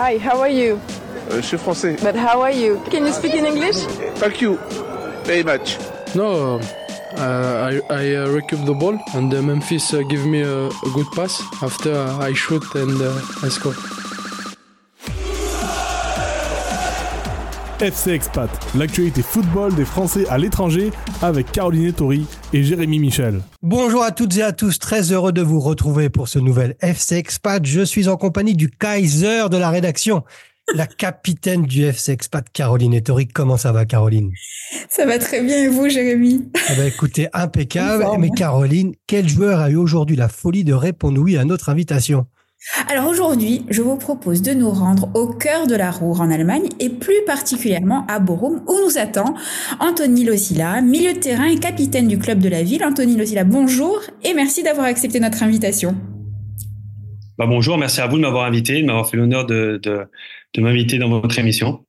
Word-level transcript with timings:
Hi, 0.00 0.16
how 0.16 0.40
are 0.40 0.48
you? 0.48 0.78
Euh, 1.30 1.42
je 1.42 1.46
suis 1.46 1.58
français. 1.58 1.94
But 2.02 2.16
how 2.16 2.40
are 2.40 2.50
you? 2.50 2.80
Can 2.90 3.04
you 3.04 3.12
speak 3.12 3.34
in 3.34 3.44
English? 3.44 3.76
Thank 4.14 4.40
you 4.40 4.58
very 5.24 5.42
much. 5.42 5.76
No, 6.14 6.58
uh, 7.18 7.20
I, 7.20 7.82
I 7.90 8.14
uh, 8.16 8.28
recoup 8.28 8.64
the 8.64 8.72
ball 8.72 8.98
and 9.12 9.34
uh, 9.34 9.42
Memphis 9.42 9.92
uh, 9.92 10.00
give 10.08 10.24
me 10.24 10.40
a, 10.40 10.68
a 10.68 10.90
good 10.94 11.06
pass. 11.14 11.42
After 11.62 11.92
uh, 11.92 12.16
I 12.16 12.32
shoot 12.32 12.64
and 12.74 12.98
uh, 12.98 13.20
I 13.42 13.50
score. 13.50 13.74
FC 17.82 18.10
Expat, 18.10 18.50
l'actualité 18.76 19.22
football 19.22 19.74
des 19.74 19.86
Français 19.86 20.26
à 20.28 20.36
l'étranger 20.36 20.90
avec 21.22 21.50
Caroline 21.50 21.92
Tori 21.94 22.26
et 22.52 22.62
Jérémy 22.62 22.98
Michel. 22.98 23.40
Bonjour 23.62 24.02
à 24.02 24.10
toutes 24.10 24.36
et 24.36 24.42
à 24.42 24.52
tous, 24.52 24.78
très 24.78 25.12
heureux 25.12 25.32
de 25.32 25.40
vous 25.40 25.60
retrouver 25.60 26.10
pour 26.10 26.28
ce 26.28 26.38
nouvel 26.38 26.76
FC 26.82 27.16
Expat. 27.16 27.64
Je 27.64 27.80
suis 27.80 28.08
en 28.08 28.18
compagnie 28.18 28.54
du 28.54 28.68
Kaiser 28.68 29.48
de 29.50 29.56
la 29.56 29.70
rédaction, 29.70 30.24
la 30.74 30.86
capitaine 30.86 31.62
du 31.62 31.84
FC 31.84 32.12
Expat, 32.12 32.44
Caroline 32.52 32.92
Ettori. 32.92 33.28
Comment 33.28 33.56
ça 33.56 33.72
va, 33.72 33.86
Caroline? 33.86 34.30
Ça 34.90 35.06
va 35.06 35.18
très 35.18 35.42
bien 35.42 35.64
et 35.64 35.68
vous, 35.68 35.88
Jérémy? 35.88 36.50
Ben, 36.76 36.86
écoutez, 36.86 37.28
impeccable. 37.32 38.04
Mais 38.18 38.28
Caroline, 38.28 38.92
quel 39.06 39.26
joueur 39.26 39.58
a 39.58 39.70
eu 39.70 39.76
aujourd'hui 39.76 40.16
la 40.16 40.28
folie 40.28 40.64
de 40.64 40.74
répondre 40.74 41.18
oui 41.18 41.38
à 41.38 41.46
notre 41.46 41.70
invitation? 41.70 42.26
Alors 42.88 43.08
aujourd'hui, 43.08 43.64
je 43.70 43.80
vous 43.80 43.96
propose 43.96 44.42
de 44.42 44.52
nous 44.52 44.70
rendre 44.70 45.08
au 45.14 45.28
cœur 45.28 45.66
de 45.66 45.74
la 45.74 45.90
Roure 45.90 46.20
en 46.20 46.30
Allemagne 46.30 46.68
et 46.78 46.90
plus 46.90 47.24
particulièrement 47.26 48.04
à 48.06 48.18
Bochum 48.18 48.62
où 48.68 48.74
nous 48.84 48.98
attend 48.98 49.34
Anthony 49.80 50.24
Losilla, 50.24 50.82
milieu 50.82 51.14
de 51.14 51.18
terrain 51.18 51.46
et 51.46 51.58
capitaine 51.58 52.06
du 52.06 52.18
club 52.18 52.38
de 52.38 52.50
la 52.50 52.62
ville. 52.62 52.84
Anthony 52.84 53.16
Losilla, 53.16 53.44
bonjour 53.44 54.02
et 54.24 54.34
merci 54.34 54.62
d'avoir 54.62 54.86
accepté 54.86 55.20
notre 55.20 55.42
invitation. 55.42 55.96
Bah 57.38 57.46
bonjour, 57.46 57.78
merci 57.78 58.02
à 58.02 58.06
vous 58.06 58.18
de 58.18 58.22
m'avoir 58.22 58.44
invité, 58.44 58.82
de 58.82 58.86
m'avoir 58.86 59.08
fait 59.08 59.16
l'honneur 59.16 59.46
de, 59.46 59.80
de, 59.82 60.02
de 60.52 60.60
m'inviter 60.60 60.98
dans 60.98 61.08
votre 61.08 61.38
émission. 61.38 61.82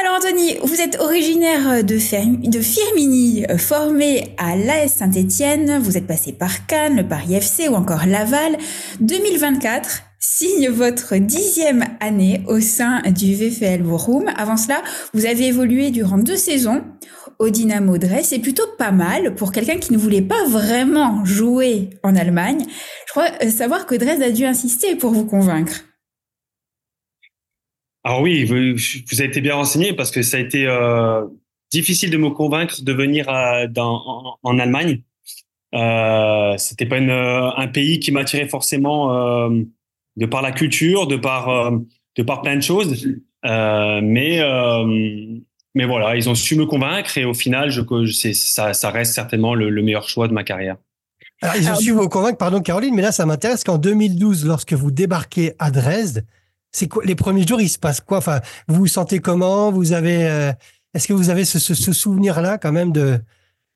Alors 0.00 0.07
Anthony, 0.18 0.56
vous 0.64 0.80
êtes 0.80 0.98
originaire 1.00 1.84
de, 1.84 1.96
Firminy, 1.96 3.44
euh, 3.48 3.56
formé 3.56 4.34
à 4.36 4.56
l'AS 4.56 4.88
Saint-Étienne, 4.88 5.78
vous 5.78 5.96
êtes 5.96 6.08
passé 6.08 6.32
par 6.32 6.66
Cannes, 6.66 6.96
le 6.96 7.06
Paris 7.06 7.34
FC 7.34 7.68
ou 7.68 7.74
encore 7.74 8.04
Laval. 8.04 8.56
2024 8.98 10.02
signe 10.18 10.70
votre 10.70 11.14
dixième 11.18 11.84
année 12.00 12.42
au 12.48 12.58
sein 12.58 13.00
du 13.02 13.32
VfL 13.36 13.82
Bochum. 13.82 14.24
Avant 14.36 14.56
cela, 14.56 14.82
vous 15.14 15.24
avez 15.24 15.46
évolué 15.46 15.92
durant 15.92 16.18
deux 16.18 16.36
saisons 16.36 16.82
au 17.38 17.50
Dynamo 17.50 17.96
Dresde. 17.98 18.24
C'est 18.24 18.40
plutôt 18.40 18.66
pas 18.76 18.90
mal 18.90 19.36
pour 19.36 19.52
quelqu'un 19.52 19.78
qui 19.78 19.92
ne 19.92 19.98
voulait 19.98 20.20
pas 20.20 20.44
vraiment 20.48 21.24
jouer 21.24 21.90
en 22.02 22.16
Allemagne. 22.16 22.64
Je 23.06 23.12
crois 23.12 23.28
euh, 23.44 23.50
savoir 23.50 23.86
que 23.86 23.94
Dresde 23.94 24.22
a 24.22 24.32
dû 24.32 24.44
insister 24.44 24.96
pour 24.96 25.12
vous 25.12 25.26
convaincre. 25.26 25.84
Alors 28.04 28.20
oui, 28.22 28.44
vous, 28.44 28.54
vous 28.76 29.20
avez 29.20 29.28
été 29.28 29.40
bien 29.40 29.54
renseigné 29.54 29.92
parce 29.92 30.10
que 30.10 30.22
ça 30.22 30.36
a 30.36 30.40
été 30.40 30.66
euh, 30.66 31.24
difficile 31.72 32.10
de 32.10 32.16
me 32.16 32.30
convaincre 32.30 32.82
de 32.82 32.92
venir 32.92 33.28
à, 33.28 33.66
dans, 33.66 34.02
en, 34.06 34.38
en 34.42 34.58
Allemagne. 34.58 35.02
Euh, 35.74 36.56
C'était 36.56 36.86
pas 36.86 36.98
une, 36.98 37.10
euh, 37.10 37.50
un 37.56 37.68
pays 37.68 37.98
qui 38.00 38.12
m'attirait 38.12 38.48
forcément 38.48 39.12
euh, 39.48 39.62
de 40.16 40.26
par 40.26 40.42
la 40.42 40.52
culture, 40.52 41.06
de 41.06 41.16
par 41.16 41.48
euh, 41.48 41.78
de 42.16 42.22
par 42.22 42.42
plein 42.42 42.56
de 42.56 42.62
choses. 42.62 43.06
Euh, 43.44 44.00
mais 44.02 44.40
euh, 44.40 44.84
mais 45.74 45.84
voilà, 45.84 46.16
ils 46.16 46.28
ont 46.28 46.34
su 46.34 46.56
me 46.56 46.66
convaincre 46.66 47.18
et 47.18 47.24
au 47.24 47.34
final, 47.34 47.70
je, 47.70 47.82
ça, 48.32 48.72
ça 48.72 48.90
reste 48.90 49.14
certainement 49.14 49.54
le, 49.54 49.70
le 49.70 49.82
meilleur 49.82 50.08
choix 50.08 50.26
de 50.26 50.32
ma 50.32 50.42
carrière. 50.42 50.76
Alors, 51.40 51.54
ils 51.56 51.64
ont 51.64 51.68
Alors, 51.68 51.80
su 51.80 51.92
vous 51.92 52.08
convaincre, 52.08 52.38
pardon 52.38 52.60
Caroline, 52.60 52.94
mais 52.96 53.02
là, 53.02 53.12
ça 53.12 53.26
m'intéresse 53.26 53.62
qu'en 53.62 53.78
2012, 53.78 54.44
lorsque 54.44 54.72
vous 54.72 54.90
débarquez 54.90 55.52
à 55.60 55.70
Dresde, 55.70 56.24
c'est 56.72 56.88
quoi, 56.88 57.02
les 57.04 57.14
premiers 57.14 57.46
jours, 57.46 57.60
il 57.60 57.68
se 57.68 57.78
passe 57.78 58.00
quoi? 58.00 58.18
Enfin, 58.18 58.40
vous 58.68 58.76
vous 58.76 58.86
sentez 58.86 59.20
comment? 59.20 59.70
Vous 59.72 59.92
avez, 59.92 60.26
euh, 60.28 60.52
est-ce 60.94 61.08
que 61.08 61.12
vous 61.12 61.30
avez 61.30 61.44
ce, 61.44 61.58
ce- 61.58 61.74
ce 61.74 61.92
souvenir-là 61.92 62.58
quand 62.58 62.72
même 62.72 62.92
de, 62.92 63.18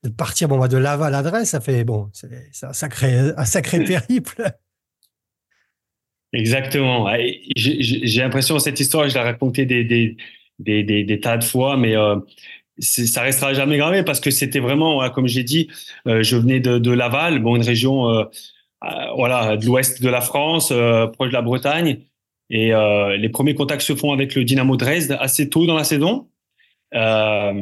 de 0.05 0.09
partir 0.11 0.49
bon, 0.49 0.59
bah, 0.59 0.69
de 0.69 0.77
Laval 0.79 1.15
à 1.15 1.23
Dresde 1.23 1.47
Ça 1.47 1.61
fait 1.61 1.85
bon, 1.85 2.11
c'est 2.13 2.67
un 2.67 2.73
sacré, 2.73 3.15
un 3.37 3.45
sacré 3.45 3.85
périple. 3.85 4.45
Exactement. 6.33 7.09
J'ai 7.57 8.21
l'impression 8.23 8.59
cette 8.59 8.81
histoire, 8.81 9.09
je 9.09 9.15
l'ai 9.15 9.21
racontée 9.21 9.67
des, 9.67 9.85
des, 9.85 10.17
des, 10.59 10.83
des, 10.83 11.05
des 11.05 11.21
tas 11.21 11.37
de 11.37 11.45
fois, 11.45 11.77
mais 11.77 11.95
euh, 11.95 12.17
ça 12.79 13.21
restera 13.23 13.53
jamais 13.53 13.77
gravé 13.77 14.03
parce 14.03 14.21
que 14.21 14.31
c'était 14.31 14.61
vraiment, 14.61 15.09
comme 15.11 15.27
j'ai 15.27 15.45
dit, 15.45 15.69
euh, 16.09 16.23
je 16.23 16.37
venais 16.37 16.61
de, 16.61 16.79
de 16.79 16.91
Laval, 16.91 17.41
bon, 17.41 17.57
une 17.57 17.63
région, 17.63 18.09
euh, 18.09 18.25
euh, 18.85 18.89
voilà, 19.17 19.57
de 19.59 19.67
l'ouest 19.67 20.03
de 20.03 20.09
la 20.09 20.23
France, 20.23 20.71
euh, 20.73 21.07
proche 21.07 21.29
de 21.29 21.35
la 21.35 21.43
Bretagne, 21.43 21.99
et 22.51 22.75
euh, 22.75 23.17
les 23.17 23.29
premiers 23.29 23.55
contacts 23.55 23.83
se 23.83 23.95
font 23.95 24.13
avec 24.13 24.35
le 24.35 24.45
Dynamo 24.45 24.77
Dresde 24.77 25.17
assez 25.21 25.49
tôt 25.49 25.67
dans 25.67 25.77
la 25.77 25.85
saison. 25.85 26.29
Euh, 26.95 27.53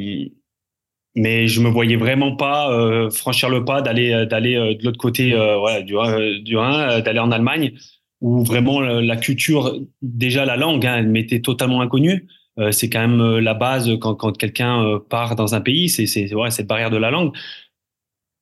mais 1.15 1.49
je 1.49 1.61
me 1.61 1.69
voyais 1.69 1.97
vraiment 1.97 2.37
pas 2.37 2.73
euh, 2.73 3.11
franchir 3.11 3.49
le 3.49 3.65
pas 3.65 3.83
d'aller 3.83 4.27
d'aller 4.27 4.55
de 4.75 4.85
l'autre 4.85 4.99
côté 4.99 5.33
voilà, 5.33 5.83
du, 5.83 5.97
Rhin- 5.97 7.01
d'aller 7.01 7.19
en 7.21 7.31
Allemagne 7.31 7.73
où 8.21 8.45
vraiment 8.45 8.81
la 8.81 9.17
culture, 9.17 9.79
déjà 10.03 10.45
la 10.45 10.57
langue, 10.57 10.85
hein, 10.87 10.97
elle 10.99 11.09
m'était 11.09 11.41
totalement 11.41 11.81
inconnue. 11.81 12.27
C'est 12.71 12.91
quand 12.91 13.01
même 13.01 13.39
la 13.39 13.55
base 13.55 13.91
quand, 14.01 14.37
quelqu'un 14.37 15.01
part 15.09 15.37
dans 15.37 15.55
un 15.55 15.61
pays, 15.63 15.89
c'est 15.89 16.07
c'est 16.07 16.29
cette 16.51 16.67
barrière 16.67 16.91
de 16.91 16.99
la 16.99 17.11
langue. 17.11 17.35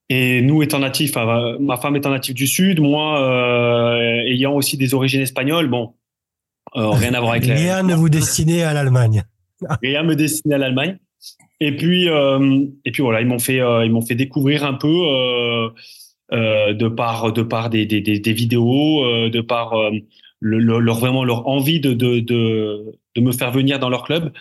Et 0.09 0.43
nous 0.43 0.63
étant 0.63 0.81
natifs, 0.81 1.15
ma 1.61 1.77
femme 1.77 1.95
étant 1.95 2.11
native 2.11 2.35
du 2.35 2.47
Sud, 2.47 2.81
moi 2.81 4.01
ayant 4.27 4.55
aussi 4.55 4.77
des 4.77 4.95
origines 4.95 5.21
espagnoles, 5.21 5.69
bon, 5.69 5.95
rien 6.79 7.15
à 7.15 7.21
voir 7.21 7.33
avec 7.33 7.45
Rien 7.45 7.83
ne 7.83 7.95
vous 7.95 8.09
destinait 8.09 8.63
à 8.63 8.73
l'Allemagne. 8.75 9.25
rien 9.83 10.03
me 10.03 10.15
destinait 10.15 10.55
à 10.55 10.59
l'Allemagne. 10.59 10.99
Et 11.61 11.75
puis, 11.75 12.09
euh, 12.09 12.65
et 12.85 12.93
puis 12.93 13.03
voilà, 13.03 13.21
ils 13.21 13.27
m'ont 13.27 13.41
fait, 13.41 13.61
euh, 13.61 13.85
ils 13.85 13.91
m'ont 13.91 14.03
fait 14.07 14.15
découvrir 14.15 14.65
un 14.65 14.75
peu 14.75 14.87
euh, 14.89 15.69
euh, 16.33 16.73
de 16.73 16.89
par, 16.89 17.33
de 17.33 17.43
par 17.43 17.69
des, 17.69 17.85
des, 17.85 18.01
des, 18.01 18.21
des 18.21 18.33
vidéos, 18.33 19.05
euh, 19.05 19.29
de 19.29 19.41
par 19.41 19.73
euh, 19.75 19.91
le, 20.41 20.59
le- 20.61 20.79
leur 20.79 20.99
vraiment 20.99 21.25
leur 21.25 21.49
envie 21.49 21.81
de, 21.81 21.93
de, 21.95 22.21
de, 22.21 22.85
de 23.17 23.21
me 23.21 23.33
faire 23.33 23.51
venir 23.51 23.81
dans 23.81 23.89
leur 23.89 24.05
club. 24.05 24.33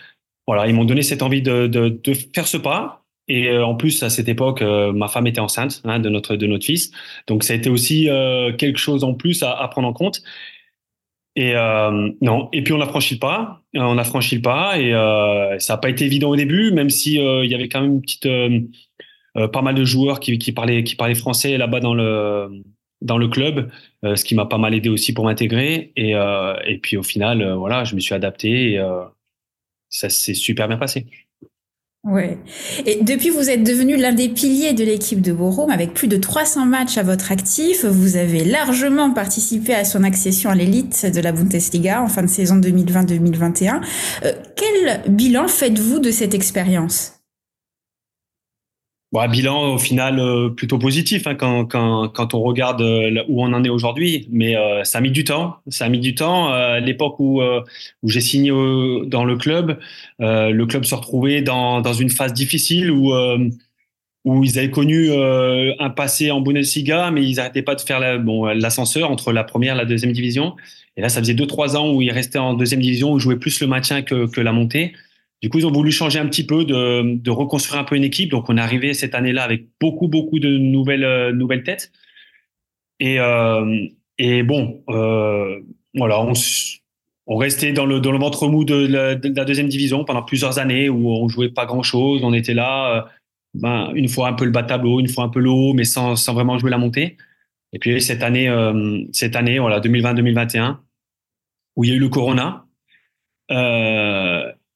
Voilà, 0.46 0.68
ils 0.68 0.76
m'ont 0.76 0.86
donné 0.86 1.02
cette 1.02 1.24
envie 1.24 1.42
de, 1.42 1.66
de, 1.68 1.90
de 1.90 2.14
faire 2.36 2.48
ce 2.48 2.58
pas. 2.58 3.04
Et 3.28 3.50
euh, 3.50 3.66
en 3.66 3.76
plus, 3.76 4.04
à 4.04 4.10
cette 4.10 4.30
époque, 4.30 4.62
euh, 4.62 4.94
ma 4.94 5.08
femme 5.10 5.28
était 5.28 5.42
enceinte 5.42 5.82
hein, 5.86 6.00
de 6.00 6.08
notre 6.10 6.36
de 6.38 6.46
notre 6.48 6.66
fils, 6.66 6.92
donc 7.28 7.44
ça 7.44 7.52
a 7.54 7.56
été 7.58 7.70
aussi 7.70 8.08
euh, 8.10 8.54
quelque 8.54 8.78
chose 8.78 9.04
en 9.04 9.16
plus 9.16 9.44
à, 9.44 9.52
à 9.52 9.68
prendre 9.68 9.88
en 9.88 9.94
compte. 9.94 10.22
Et 11.38 11.56
euh, 11.56 12.10
non. 12.20 12.50
Et 12.52 12.64
puis 12.64 12.74
on 12.74 12.82
a 12.82 12.88
franchi 12.88 13.14
le 13.14 13.20
pas. 13.20 13.62
On 13.76 13.98
a 14.00 14.04
franchi 14.04 14.36
le 14.36 14.42
pas 14.42 14.80
et 14.80 14.92
euh, 14.94 15.58
ça 15.60 15.74
n'a 15.74 15.78
pas 15.78 15.90
été 15.90 16.04
évident 16.04 16.32
au 16.32 16.36
début, 16.36 16.72
même 16.72 16.90
si 16.90 17.20
euh, 17.20 17.46
il 17.46 17.52
y 17.52 17.54
avait 17.54 17.70
quand 17.70 17.80
même 17.82 17.94
une 17.94 18.02
petite, 18.02 18.26
euh, 18.26 18.60
euh, 19.38 19.48
pas 19.48 19.62
mal 19.62 19.76
de 19.76 19.86
joueurs 19.86 20.20
qui, 20.20 20.40
qui 20.40 20.52
parlaient 20.52 20.84
qui 20.84 20.96
parlaient 20.96 21.14
français 21.14 21.58
là-bas 21.60 21.80
dans 21.80 21.94
le 21.94 22.50
dans 23.02 23.20
le 23.20 23.28
club, 23.28 23.72
euh, 24.04 24.16
ce 24.16 24.26
qui 24.26 24.34
m'a 24.34 24.48
pas 24.48 24.58
mal 24.58 24.74
aidé 24.74 24.90
aussi 24.90 25.14
pour 25.14 25.26
m'intégrer. 25.26 25.94
Et 25.96 26.14
et 26.66 26.78
puis 26.80 26.98
au 26.98 27.04
final, 27.04 27.54
voilà, 27.54 27.84
je 27.84 27.94
me 27.94 28.00
suis 28.00 28.16
adapté 28.16 28.72
et 28.74 28.84
ça 29.90 30.10
s'est 30.10 30.34
super 30.34 30.68
bien 30.68 30.78
passé. 30.78 31.06
Ouais. 32.04 32.38
Et 32.86 33.04
depuis, 33.04 33.30
vous 33.30 33.50
êtes 33.50 33.64
devenu 33.64 33.98
l'un 33.98 34.14
des 34.14 34.30
piliers 34.30 34.74
de 34.74 34.84
l'équipe 34.84 35.22
de 35.22 35.34
Bochum 35.34 35.70
avec 35.70 35.94
plus 35.94 36.08
de 36.08 36.16
300 36.16 36.66
matchs 36.66 36.98
à 36.98 37.04
votre 37.04 37.32
actif. 37.32 37.84
Vous 37.86 38.16
avez 38.16 38.46
largement 38.46 39.12
participé 39.12 39.74
à 39.74 39.84
son 39.84 40.04
accession 40.04 40.50
à 40.50 40.56
l'élite 40.56 41.06
de 41.06 41.20
la 41.20 41.34
Bundesliga 41.34 42.02
en 42.02 42.08
fin 42.08 42.24
de 42.24 42.28
saison 42.28 42.58
2020-2021. 42.60 43.82
Euh, 44.24 44.32
quel 44.56 45.12
bilan 45.12 45.48
faites-vous 45.48 46.00
de 46.00 46.12
cette 46.12 46.34
expérience? 46.34 47.17
Bon, 49.14 49.26
bilan 49.30 49.74
au 49.76 49.78
final 49.78 50.20
euh, 50.20 50.50
plutôt 50.50 50.78
positif 50.78 51.28
hein, 51.28 51.36
quand, 51.36 51.66
quand, 51.66 52.10
quand 52.10 52.34
on 52.34 52.42
regarde 52.42 52.82
euh, 52.82 53.24
où 53.30 53.42
on 53.42 53.54
en 53.54 53.64
est 53.64 53.70
aujourd'hui, 53.70 54.28
mais 54.32 54.58
euh, 54.58 54.84
ça 54.84 54.98
a 54.98 55.02
mis 55.02 55.12
du 55.12 55.24
temps. 55.24 55.58
Ça 55.70 55.86
a 55.86 55.90
mis 55.90 56.00
du 56.00 56.14
temps. 56.14 56.52
Euh, 56.52 56.74
à 56.76 56.80
l'époque 56.82 57.16
où, 57.20 57.42
euh, 57.42 57.62
où 58.04 58.10
j'ai 58.10 58.20
signé 58.20 58.52
au- 58.52 59.06
dans 59.06 59.24
le 59.24 59.38
club, 59.38 59.80
euh, 60.20 60.50
le 60.50 60.66
club 60.66 60.84
se 60.84 60.94
retrouvait 60.94 61.42
dans, 61.42 61.80
dans 61.80 61.94
une 61.94 62.10
phase 62.10 62.34
difficile 62.34 62.92
où, 62.92 63.14
euh, 63.14 63.50
où 64.26 64.44
ils 64.44 64.60
avaient 64.60 64.72
connu 64.72 65.10
euh, 65.12 65.74
un 65.80 65.90
passé 65.90 66.32
en 66.32 66.42
Bundesliga, 66.42 67.12
mais 67.12 67.24
ils 67.24 67.36
n'arrêtaient 67.38 67.62
pas 67.64 67.76
de 67.76 67.82
faire 67.82 68.00
la- 68.02 68.18
bon, 68.18 68.46
l'ascenseur 68.48 69.10
entre 69.12 69.32
la 69.34 69.46
première 69.46 69.76
et 69.76 69.78
la 69.78 69.86
deuxième 69.86 70.12
division. 70.12 70.56
Et 70.98 71.02
là, 71.02 71.10
ça 71.10 71.22
faisait 71.22 71.34
deux 71.34 71.48
trois 71.48 71.78
ans 71.78 71.94
où 71.94 72.02
ils 72.02 72.12
restaient 72.12 72.40
en 72.40 72.54
deuxième 72.56 72.82
division, 72.82 73.14
où 73.14 73.18
ils 73.18 73.22
jouaient 73.22 73.38
plus 73.40 73.62
le 73.62 73.68
maintien 73.68 74.02
que, 74.02 74.28
que 74.28 74.42
la 74.42 74.52
montée. 74.52 74.94
Du 75.42 75.50
coup, 75.50 75.60
ils 75.60 75.68
ont 75.68 75.72
voulu 75.72 75.92
changer 75.92 76.18
un 76.20 76.26
petit 76.28 76.46
peu, 76.46 76.66
de, 76.66 77.30
reconstruire 77.30 77.80
un 77.80 77.84
peu 77.84 77.96
une 77.96 78.04
équipe. 78.04 78.32
Donc, 78.32 78.50
on 78.50 78.58
est 78.58 78.62
arrivé 78.62 78.94
cette 78.94 79.14
année-là 79.14 79.44
avec 79.44 79.68
beaucoup, 79.80 80.08
beaucoup 80.08 80.40
de 80.40 80.58
nouvelles, 80.58 81.04
euh, 81.04 81.32
nouvelles 81.32 81.64
têtes. 81.64 81.92
Et, 83.00 83.20
euh, 83.20 83.86
et 84.18 84.42
bon, 84.42 84.84
euh, 84.90 85.60
voilà, 85.94 86.20
on, 86.20 87.36
restait 87.38 87.72
dans 87.72 87.86
le, 87.86 88.00
dans 88.00 88.12
le 88.12 88.18
ventre 88.18 88.48
mou 88.48 88.64
de 88.64 88.88
la, 88.88 89.14
de 89.14 89.36
la 89.36 89.46
deuxième 89.46 89.68
division 89.68 90.04
pendant 90.06 90.24
plusieurs 90.24 90.58
années 90.58 90.90
où 90.90 91.12
on 91.12 91.28
jouait 91.28 91.50
pas 91.50 91.68
grand-chose. 91.68 92.24
On 92.24 92.34
était 92.34 92.56
là, 92.56 93.08
ben, 93.54 93.92
une 93.94 94.08
fois 94.08 94.30
un 94.30 94.34
peu 94.34 94.46
le 94.46 94.52
bas 94.52 94.64
tableau, 94.64 95.00
une 95.00 95.08
fois 95.08 95.26
un 95.26 95.30
peu 95.30 95.40
le 95.40 95.52
haut, 95.52 95.74
mais 95.74 95.84
sans, 95.84 96.16
sans 96.16 96.34
vraiment 96.34 96.58
jouer 96.58 96.72
la 96.72 96.80
montée. 96.80 97.18
Et 97.74 97.80
puis 97.80 98.02
cette 98.02 98.24
année, 98.24 98.50
cette 99.12 99.36
année, 99.36 99.60
voilà, 99.60 99.80
2020-2021, 99.82 100.78
où 101.76 101.84
il 101.84 101.92
y 101.92 101.94
a 101.94 101.96
eu 101.96 102.00
le 102.00 102.10
Corona. 102.10 102.66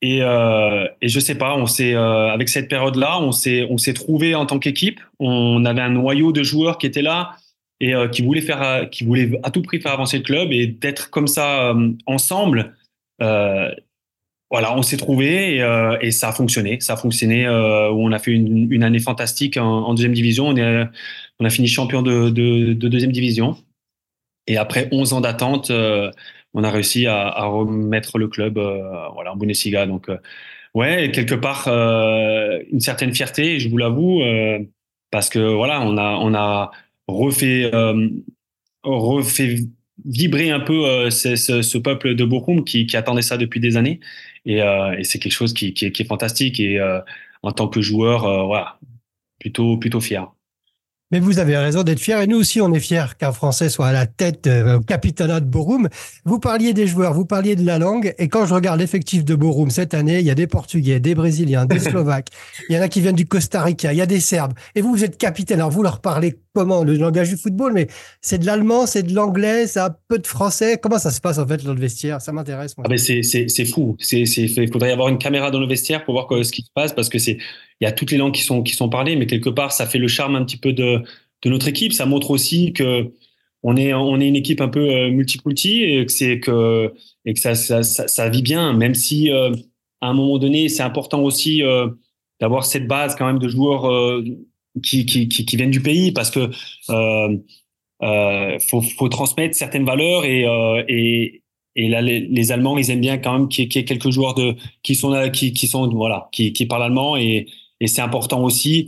Et, 0.01 0.23
euh, 0.23 0.87
et 1.01 1.09
je 1.09 1.19
sais 1.19 1.35
pas, 1.35 1.55
on 1.55 1.67
s'est 1.67 1.93
euh, 1.93 2.27
avec 2.31 2.49
cette 2.49 2.67
période-là, 2.67 3.19
on 3.21 3.31
s'est 3.31 3.67
on 3.69 3.77
s'est 3.77 3.93
trouvé 3.93 4.33
en 4.33 4.47
tant 4.47 4.57
qu'équipe. 4.57 4.99
On 5.19 5.63
avait 5.65 5.81
un 5.81 5.91
noyau 5.91 6.31
de 6.31 6.41
joueurs 6.41 6.79
qui 6.79 6.87
étaient 6.87 7.03
là 7.03 7.35
et 7.79 7.93
euh, 7.93 8.07
qui 8.07 8.23
voulaient 8.23 8.41
faire, 8.41 8.63
euh, 8.63 8.85
qui 8.85 9.03
voulaient 9.03 9.39
à 9.43 9.51
tout 9.51 9.61
prix 9.61 9.79
faire 9.79 9.91
avancer 9.93 10.17
le 10.17 10.23
club 10.23 10.51
et 10.51 10.65
d'être 10.65 11.11
comme 11.11 11.27
ça 11.27 11.75
ensemble. 12.07 12.75
voilà, 13.19 14.75
on 14.75 14.81
s'est 14.81 14.97
trouvé 14.97 15.57
et, 16.01 16.11
ça 16.11 16.29
a 16.29 16.31
fonctionné. 16.33 16.79
Ça 16.81 16.93
a 16.93 16.97
fonctionné. 16.97 17.47
on 17.47 18.11
a 18.11 18.19
fait 18.19 18.31
une, 18.31 18.83
année 18.83 18.99
fantastique 18.99 19.57
en, 19.57 19.93
deuxième 19.93 20.13
division. 20.13 20.47
On, 20.47 21.45
a 21.45 21.49
fini 21.49 21.67
champion 21.67 22.01
de 22.01 22.29
deuxième 22.73 23.11
division. 23.11 23.55
Et 24.47 24.57
après 24.57 24.89
11 24.91 25.13
ans 25.13 25.21
d'attente 25.21 25.71
on 26.53 26.63
a 26.63 26.71
réussi 26.71 27.07
à, 27.07 27.45
remettre 27.45 28.17
le 28.17 28.27
club 28.27 28.57
euh, 28.57 29.07
voilà, 29.13 29.33
en 29.33 29.37
Bundesliga. 29.37 29.85
Donc, 29.85 30.09
euh, 30.09 30.17
ouais, 30.73 31.11
quelque 31.11 31.35
part, 31.35 31.67
euh, 31.67 32.59
une 32.71 32.79
certaine 32.79 33.13
fierté, 33.13 33.59
je 33.59 33.69
vous 33.69 33.77
l'avoue, 33.77 34.21
parce 35.11 35.29
que 35.29 35.39
voilà, 35.39 35.81
on 35.81 35.97
a, 35.97 36.17
on 36.19 36.33
a 36.33 36.71
refait, 37.07 37.71
refait 38.83 39.59
vibrer 40.05 40.49
un 40.51 40.59
peu 40.59 41.09
ce, 41.09 41.77
peuple 41.77 42.15
de 42.15 42.25
Bochum 42.25 42.63
qui, 42.63 42.87
attendait 42.95 43.21
ça 43.21 43.37
depuis 43.37 43.59
des 43.59 43.77
années. 43.77 43.99
Et, 44.45 44.59
c'est 45.03 45.19
quelque 45.19 45.33
chose 45.33 45.53
qui, 45.53 45.73
est 45.81 46.07
fantastique. 46.07 46.59
Et 46.59 46.79
en 47.43 47.51
tant 47.51 47.67
que 47.67 47.81
joueur, 47.81 48.47
voilà, 48.47 48.79
plutôt, 49.39 49.77
plutôt 49.77 50.01
fier. 50.01 50.31
Mais 51.11 51.19
vous 51.19 51.39
avez 51.39 51.57
raison 51.57 51.83
d'être 51.83 51.99
fier 51.99 52.21
et 52.21 52.27
nous 52.27 52.37
aussi 52.37 52.61
on 52.61 52.73
est 52.73 52.79
fiers 52.79 53.05
qu'un 53.17 53.31
Français 53.31 53.69
soit 53.69 53.87
à 53.87 53.91
la 53.91 54.05
tête 54.05 54.47
euh, 54.47 54.77
au 54.77 54.81
capitanat 54.81 55.41
de 55.41 55.45
Borum. 55.45 55.89
Vous 56.25 56.39
parliez 56.39 56.73
des 56.73 56.87
joueurs, 56.87 57.13
vous 57.13 57.25
parliez 57.25 57.55
de 57.55 57.65
la 57.65 57.79
langue 57.79 58.13
et 58.17 58.27
quand 58.27 58.45
je 58.45 58.53
regarde 58.53 58.79
l'effectif 58.79 59.25
de 59.25 59.35
Borum 59.35 59.69
cette 59.69 59.93
année, 59.93 60.19
il 60.19 60.25
y 60.25 60.31
a 60.31 60.35
des 60.35 60.47
Portugais, 60.47 60.99
des 60.99 61.15
Brésiliens, 61.15 61.65
des 61.65 61.79
Slovaques, 61.91 62.29
il 62.69 62.75
y 62.75 62.79
en 62.79 62.81
a 62.81 62.87
qui 62.87 63.01
viennent 63.01 63.15
du 63.15 63.25
Costa 63.25 63.61
Rica, 63.61 63.91
il 63.91 63.97
y 63.97 64.01
a 64.01 64.05
des 64.05 64.19
Serbes 64.19 64.53
et 64.75 64.81
vous 64.81 64.91
vous 64.91 65.03
êtes 65.03 65.17
capitaine. 65.17 65.59
Alors 65.59 65.71
vous 65.71 65.83
leur 65.83 65.99
parlez 65.99 66.39
comment 66.53 66.83
le 66.83 66.95
langage 66.95 67.29
du 67.29 67.37
football 67.37 67.73
mais 67.73 67.87
c'est 68.21 68.37
de 68.37 68.45
l'allemand, 68.45 68.85
c'est 68.85 69.03
de 69.03 69.13
l'anglais, 69.13 69.67
ça 69.67 69.85
a 69.85 69.89
peu 70.07 70.17
de 70.17 70.27
français. 70.27 70.79
Comment 70.81 70.99
ça 70.99 71.11
se 71.11 71.19
passe 71.19 71.37
en 71.39 71.47
fait 71.47 71.63
dans 71.63 71.73
le 71.73 71.79
vestiaire? 71.79 72.21
Ça 72.21 72.31
m'intéresse. 72.31 72.73
Ah 72.77 72.87
ben 72.87 72.97
c'est 72.97 73.23
c'est 73.23 73.49
c'est 73.49 73.65
fou. 73.65 73.95
C'est 73.99 74.25
c'est 74.25 74.43
il 74.43 74.71
faudrait 74.71 74.91
avoir 74.91 75.09
une 75.09 75.17
caméra 75.17 75.51
dans 75.51 75.59
le 75.59 75.67
vestiaire 75.67 76.03
pour 76.05 76.13
voir 76.13 76.27
ce 76.43 76.51
qui 76.51 76.61
se 76.61 76.71
passe 76.73 76.93
parce 76.93 77.09
que 77.09 77.19
c'est 77.19 77.37
il 77.81 77.85
y 77.85 77.87
a 77.87 77.91
toutes 77.91 78.11
les 78.11 78.17
langues 78.17 78.33
qui 78.33 78.43
sont 78.43 78.63
qui 78.63 78.73
sont 78.75 78.89
parlées, 78.89 79.15
mais 79.15 79.25
quelque 79.25 79.49
part 79.49 79.71
ça 79.71 79.87
fait 79.87 79.97
le 79.97 80.07
charme 80.07 80.35
un 80.35 80.45
petit 80.45 80.57
peu 80.57 80.71
de 80.71 81.01
de 81.43 81.49
notre 81.49 81.67
équipe. 81.67 81.93
Ça 81.93 82.05
montre 82.05 82.31
aussi 82.31 82.73
que 82.73 83.11
on 83.63 83.75
est 83.75 83.93
on 83.93 84.19
est 84.19 84.27
une 84.27 84.35
équipe 84.35 84.61
un 84.61 84.69
peu 84.69 84.89
euh, 84.89 85.09
multiculti 85.09 85.83
et 85.83 86.05
que 86.05 86.11
c'est 86.11 86.39
que 86.39 86.93
et 87.25 87.33
que 87.33 87.39
ça 87.39 87.55
ça, 87.55 87.83
ça, 87.83 88.29
vit 88.29 88.43
bien, 88.43 88.73
même 88.73 88.93
si 88.93 89.31
euh, 89.31 89.51
à 90.01 90.09
un 90.09 90.13
moment 90.13 90.37
donné 90.37 90.69
c'est 90.69 90.83
important 90.83 91.21
aussi 91.23 91.63
euh, 91.63 91.87
d'avoir 92.39 92.65
cette 92.65 92.87
base 92.87 93.15
quand 93.15 93.25
même 93.25 93.39
de 93.39 93.49
joueurs 93.49 94.23
qui, 94.83 95.05
qui, 95.05 95.27
qui 95.27 95.55
viennent 95.55 95.71
du 95.71 95.81
pays 95.81 96.11
parce 96.11 96.31
que 96.31 96.49
faut 98.69 98.81
faut 98.81 99.09
transmettre 99.09 99.55
certaines 99.55 99.85
valeurs 99.85 100.25
et 100.25 100.45
et 100.87 101.41
et 101.75 101.87
là, 101.87 102.01
les, 102.01 102.51
Allemands, 102.51 102.77
ils 102.77 102.91
aiment 102.91 102.99
bien 102.99 103.17
quand 103.17 103.31
même 103.31 103.47
qu'il 103.47 103.73
y, 103.73 103.77
ait 103.79 103.85
quelques 103.85 104.09
joueurs 104.09 104.33
de 104.33 104.55
qui 104.83 104.93
sont 104.95 105.29
qui, 105.31 105.53
qui 105.53 105.67
sont 105.67 105.87
voilà, 105.87 106.27
qui, 106.33 106.51
qui 106.51 106.65
parlent 106.65 106.83
allemand 106.83 107.15
et, 107.15 107.47
et 107.81 107.87
c'est 107.87 108.01
important 108.01 108.41
aussi 108.43 108.87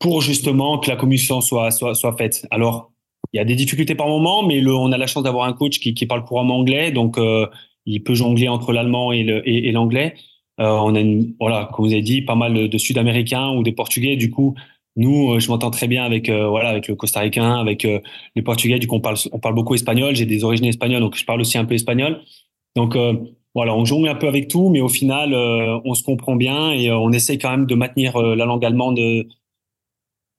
pour 0.00 0.20
justement 0.20 0.78
que 0.78 0.90
la 0.90 0.96
communication 0.96 1.40
soit, 1.40 1.70
soit, 1.70 1.94
soit 1.94 2.16
faite. 2.16 2.46
Alors, 2.50 2.90
il 3.32 3.36
y 3.36 3.40
a 3.40 3.44
des 3.44 3.54
difficultés 3.54 3.94
par 3.94 4.08
moment, 4.08 4.42
mais 4.42 4.64
on 4.66 4.90
a 4.90 4.98
la 4.98 5.06
chance 5.06 5.22
d'avoir 5.22 5.46
un 5.46 5.52
coach 5.52 5.78
qui, 5.78 6.06
parle 6.06 6.24
couramment 6.24 6.58
anglais, 6.58 6.90
donc 6.90 7.18
euh, 7.18 7.46
il 7.86 8.02
peut 8.02 8.14
jongler 8.14 8.48
entre 8.48 8.72
l'allemand 8.72 9.12
et, 9.12 9.72
l'anglais. 9.72 10.14
Euh, 10.60 10.68
on 10.68 10.94
a, 10.94 11.02
voilà, 11.40 11.70
comme 11.72 11.86
vous 11.86 11.92
avez 11.92 12.02
dit, 12.02 12.22
pas 12.22 12.34
mal 12.34 12.68
de 12.68 12.78
Sud-Américains 12.78 13.50
ou 13.50 13.62
des 13.62 13.72
Portugais. 13.72 14.16
Du 14.16 14.30
coup, 14.30 14.54
nous, 14.96 15.32
euh, 15.32 15.40
je 15.40 15.48
m'entends 15.48 15.70
très 15.70 15.88
bien 15.88 16.04
avec 16.04 16.28
euh, 16.28 16.46
voilà 16.48 16.70
avec 16.70 16.86
le 16.86 16.94
Costa-Ricain, 16.94 17.56
avec 17.56 17.82
les 17.84 18.42
Portugais. 18.42 18.78
Du 18.78 18.86
coup, 18.86 18.96
on 18.96 19.00
parle 19.00 19.16
on 19.32 19.38
parle 19.38 19.54
beaucoup 19.54 19.74
espagnol. 19.74 20.14
J'ai 20.14 20.26
des 20.26 20.44
origines 20.44 20.66
espagnoles, 20.66 21.00
donc 21.00 21.16
je 21.16 21.24
parle 21.24 21.40
aussi 21.40 21.58
un 21.58 21.64
peu 21.64 21.74
espagnol. 21.74 22.22
Donc 22.76 22.96
voilà, 23.54 23.74
on 23.74 23.84
jongle 23.84 24.08
un 24.08 24.14
peu 24.14 24.26
avec 24.26 24.48
tout, 24.48 24.68
mais 24.68 24.80
au 24.80 24.88
final, 24.88 25.34
on 25.84 25.94
se 25.94 26.02
comprend 26.02 26.34
bien 26.34 26.72
et 26.72 26.90
on 26.90 27.12
essaie 27.12 27.38
quand 27.38 27.50
même 27.50 27.66
de 27.66 27.74
maintenir 27.74 28.20
la 28.20 28.44
langue 28.46 28.64
allemande 28.64 28.98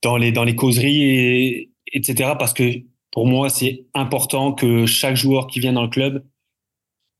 dans 0.03 0.17
les 0.17 0.31
dans 0.31 0.43
les 0.43 0.55
causeries 0.55 1.01
et 1.01 1.71
etc. 1.93 2.33
Parce 2.37 2.53
que 2.53 2.81
pour 3.11 3.25
moi, 3.25 3.49
c'est 3.49 3.85
important 3.93 4.51
que 4.51 4.85
chaque 4.85 5.15
joueur 5.15 5.47
qui 5.47 5.61
vient 5.61 5.73
dans 5.73 5.83
le 5.83 5.89
club 5.89 6.25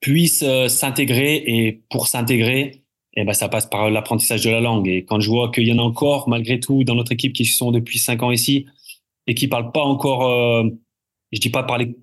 puisse 0.01 0.44
euh, 0.44 0.68
s'intégrer 0.68 1.36
et 1.47 1.83
pour 1.89 2.07
s'intégrer, 2.07 2.83
eh 3.15 3.24
ben 3.24 3.33
ça 3.33 3.48
passe 3.48 3.65
par 3.65 3.89
l'apprentissage 3.89 4.44
de 4.44 4.50
la 4.50 4.59
langue. 4.59 4.88
Et 4.88 5.06
quand 5.06 5.19
je 5.19 5.30
vois 5.30 5.51
qu'il 5.51 5.68
y 5.68 5.74
en 5.74 5.80
a 5.80 5.81
encore 5.81 6.27
malgré 6.27 6.59
tout 6.59 6.83
dans 6.83 6.95
notre 6.95 7.13
équipe 7.13 7.33
qui 7.33 7.45
sont 7.45 7.71
depuis 7.71 7.98
cinq 7.98 8.21
ans 8.24 8.31
ici 8.31 8.65
et 9.25 9.33
qui 9.33 9.48
parlent 9.48 9.71
pas 9.71 9.83
encore, 9.83 10.30
euh, 10.30 10.69
je 11.31 11.39
dis 11.39 11.50
pas 11.50 11.63
parler 11.63 11.95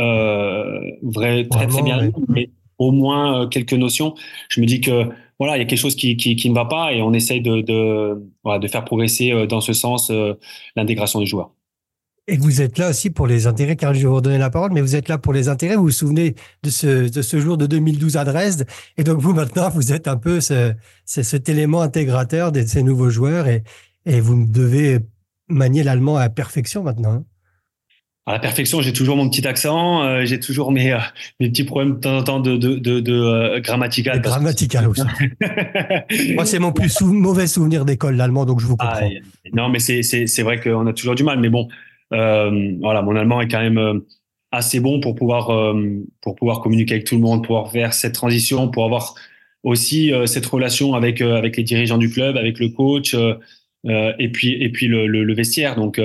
euh, 0.00 0.80
vrai 1.02 1.46
très 1.48 1.66
très 1.66 1.82
bien, 1.82 2.10
mais 2.28 2.50
au 2.80 2.90
moins 2.90 3.42
euh, 3.42 3.46
quelques 3.46 3.74
notions. 3.74 4.14
Je 4.48 4.60
me 4.60 4.66
dis 4.66 4.80
que 4.80 5.04
voilà, 5.38 5.56
il 5.56 5.60
y 5.60 5.62
a 5.62 5.66
quelque 5.66 5.78
chose 5.78 5.94
qui, 5.94 6.16
qui, 6.16 6.50
ne 6.50 6.54
va 6.54 6.64
pas 6.64 6.92
et 6.92 7.00
on 7.00 7.12
essaye 7.12 7.40
de, 7.40 8.20
voilà, 8.42 8.58
de 8.58 8.66
faire 8.66 8.84
progresser 8.84 9.30
euh, 9.30 9.46
dans 9.46 9.60
ce 9.60 9.72
sens 9.72 10.10
euh, 10.10 10.34
l'intégration 10.74 11.20
des 11.20 11.26
joueurs. 11.26 11.52
Et 12.26 12.36
vous 12.36 12.60
êtes 12.62 12.78
là 12.78 12.90
aussi 12.90 13.10
pour 13.10 13.26
les 13.26 13.46
intérêts, 13.46 13.76
car 13.76 13.92
je 13.92 14.00
vais 14.00 14.06
vous 14.06 14.16
redonner 14.16 14.38
la 14.38 14.50
parole, 14.50 14.72
mais 14.72 14.80
vous 14.80 14.96
êtes 14.96 15.08
là 15.08 15.18
pour 15.18 15.32
les 15.32 15.48
intérêts. 15.48 15.76
Vous 15.76 15.84
vous 15.84 15.90
souvenez 15.90 16.34
de 16.62 16.70
ce, 16.70 17.08
de 17.08 17.22
ce 17.22 17.40
jour 17.40 17.56
de 17.56 17.66
2012 17.66 18.16
à 18.16 18.24
Dresde. 18.24 18.66
Et 18.96 19.04
donc, 19.04 19.18
vous, 19.18 19.32
maintenant, 19.32 19.68
vous 19.70 19.92
êtes 19.92 20.06
un 20.06 20.16
peu 20.16 20.40
ce, 20.40 20.74
cet 21.04 21.48
élément 21.48 21.80
intégrateur 21.80 22.52
de 22.52 22.62
ces 22.62 22.82
nouveaux 22.82 23.10
joueurs 23.10 23.48
et, 23.48 23.64
et 24.06 24.20
vous 24.20 24.46
devez 24.46 25.00
manier 25.48 25.82
l'allemand 25.82 26.16
à 26.16 26.28
perfection 26.28 26.84
maintenant. 26.84 27.24
À 28.26 28.32
la 28.34 28.38
perfection. 28.38 28.80
J'ai 28.80 28.92
toujours 28.92 29.16
mon 29.16 29.28
petit 29.28 29.46
accent, 29.46 30.04
euh, 30.04 30.24
j'ai 30.24 30.38
toujours 30.38 30.72
mes, 30.72 30.92
euh, 30.92 30.98
mes 31.40 31.48
petits 31.48 31.64
problèmes 31.64 31.96
de 31.96 32.00
temps 32.00 32.18
en 32.18 32.22
temps 32.22 32.40
de, 32.40 32.56
de, 32.56 32.76
de, 32.76 33.00
de 33.00 33.12
euh, 33.12 33.60
grammatical. 33.60 34.20
Grammatical 34.20 34.88
aussi. 34.88 35.02
Moi, 36.34 36.44
c'est 36.44 36.58
mon 36.58 36.72
plus 36.72 36.90
sou 36.90 37.06
mauvais 37.12 37.46
souvenir 37.46 37.84
d'école, 37.84 38.16
l'allemand, 38.16 38.44
donc 38.44 38.60
je 38.60 38.66
vous 38.66 38.76
comprends. 38.76 38.94
Ah, 39.00 39.08
non, 39.52 39.68
mais 39.68 39.78
c'est 39.78 40.42
vrai 40.42 40.60
qu'on 40.60 40.86
a 40.86 40.92
toujours 40.92 41.14
du 41.14 41.24
mal. 41.24 41.40
Mais 41.40 41.48
bon, 41.48 41.68
euh, 42.12 42.76
voilà, 42.80 43.02
mon 43.02 43.16
allemand 43.16 43.40
est 43.40 43.48
quand 43.48 43.60
même 43.60 43.78
euh, 43.78 44.00
assez 44.52 44.80
bon 44.80 45.00
pour 45.00 45.14
pouvoir, 45.14 45.50
euh, 45.50 46.04
pour 46.20 46.34
pouvoir 46.34 46.60
communiquer 46.60 46.94
avec 46.94 47.06
tout 47.06 47.14
le 47.14 47.20
monde, 47.20 47.44
pouvoir 47.44 47.70
faire 47.70 47.94
cette 47.94 48.14
transition, 48.14 48.68
pour 48.68 48.84
avoir 48.84 49.14
aussi 49.62 50.10
cette 50.24 50.46
relation 50.46 50.94
avec, 50.94 51.20
avec 51.20 51.54
les 51.58 51.62
dirigeants 51.62 51.98
du 51.98 52.08
club, 52.08 52.38
avec 52.38 52.58
le 52.58 52.70
coach, 52.70 53.14
et 53.84 54.28
puis, 54.32 54.52
et 54.54 54.70
puis 54.70 54.86
le, 54.88 55.06
le, 55.06 55.22
le 55.22 55.34
vestiaire. 55.34 55.76
Donc, 55.76 56.00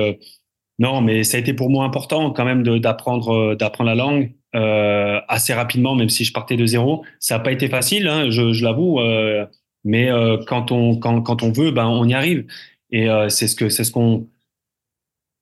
non, 0.79 1.01
mais 1.01 1.23
ça 1.23 1.37
a 1.37 1.39
été 1.39 1.53
pour 1.53 1.69
moi 1.69 1.85
important 1.85 2.31
quand 2.31 2.43
même 2.45 2.63
d'apprendre 2.79 3.33
euh, 3.33 3.55
d'apprendre 3.55 3.89
la 3.89 3.95
langue 3.95 4.33
euh, 4.55 5.21
assez 5.27 5.53
rapidement, 5.53 5.95
même 5.95 6.09
si 6.09 6.25
je 6.25 6.33
partais 6.33 6.57
de 6.57 6.65
zéro. 6.65 7.05
Ça 7.19 7.37
n'a 7.37 7.43
pas 7.43 7.51
été 7.51 7.69
facile, 7.69 8.07
hein, 8.07 8.29
je, 8.29 8.63
l'avoue, 8.63 8.99
euh, 8.99 9.45
mais 9.85 10.09
quand 10.47 10.71
on 10.71 10.97
quand, 10.97 11.21
quand 11.21 11.43
on 11.43 11.51
veut, 11.51 11.71
ben 11.71 11.87
on 11.87 12.07
y 12.07 12.13
arrive. 12.13 12.45
Et 12.91 13.07
c'est 13.29 13.47
ce 13.47 13.55
que 13.55 13.69
c'est 13.69 13.83
ce 13.83 13.91
qu'on 13.91 14.27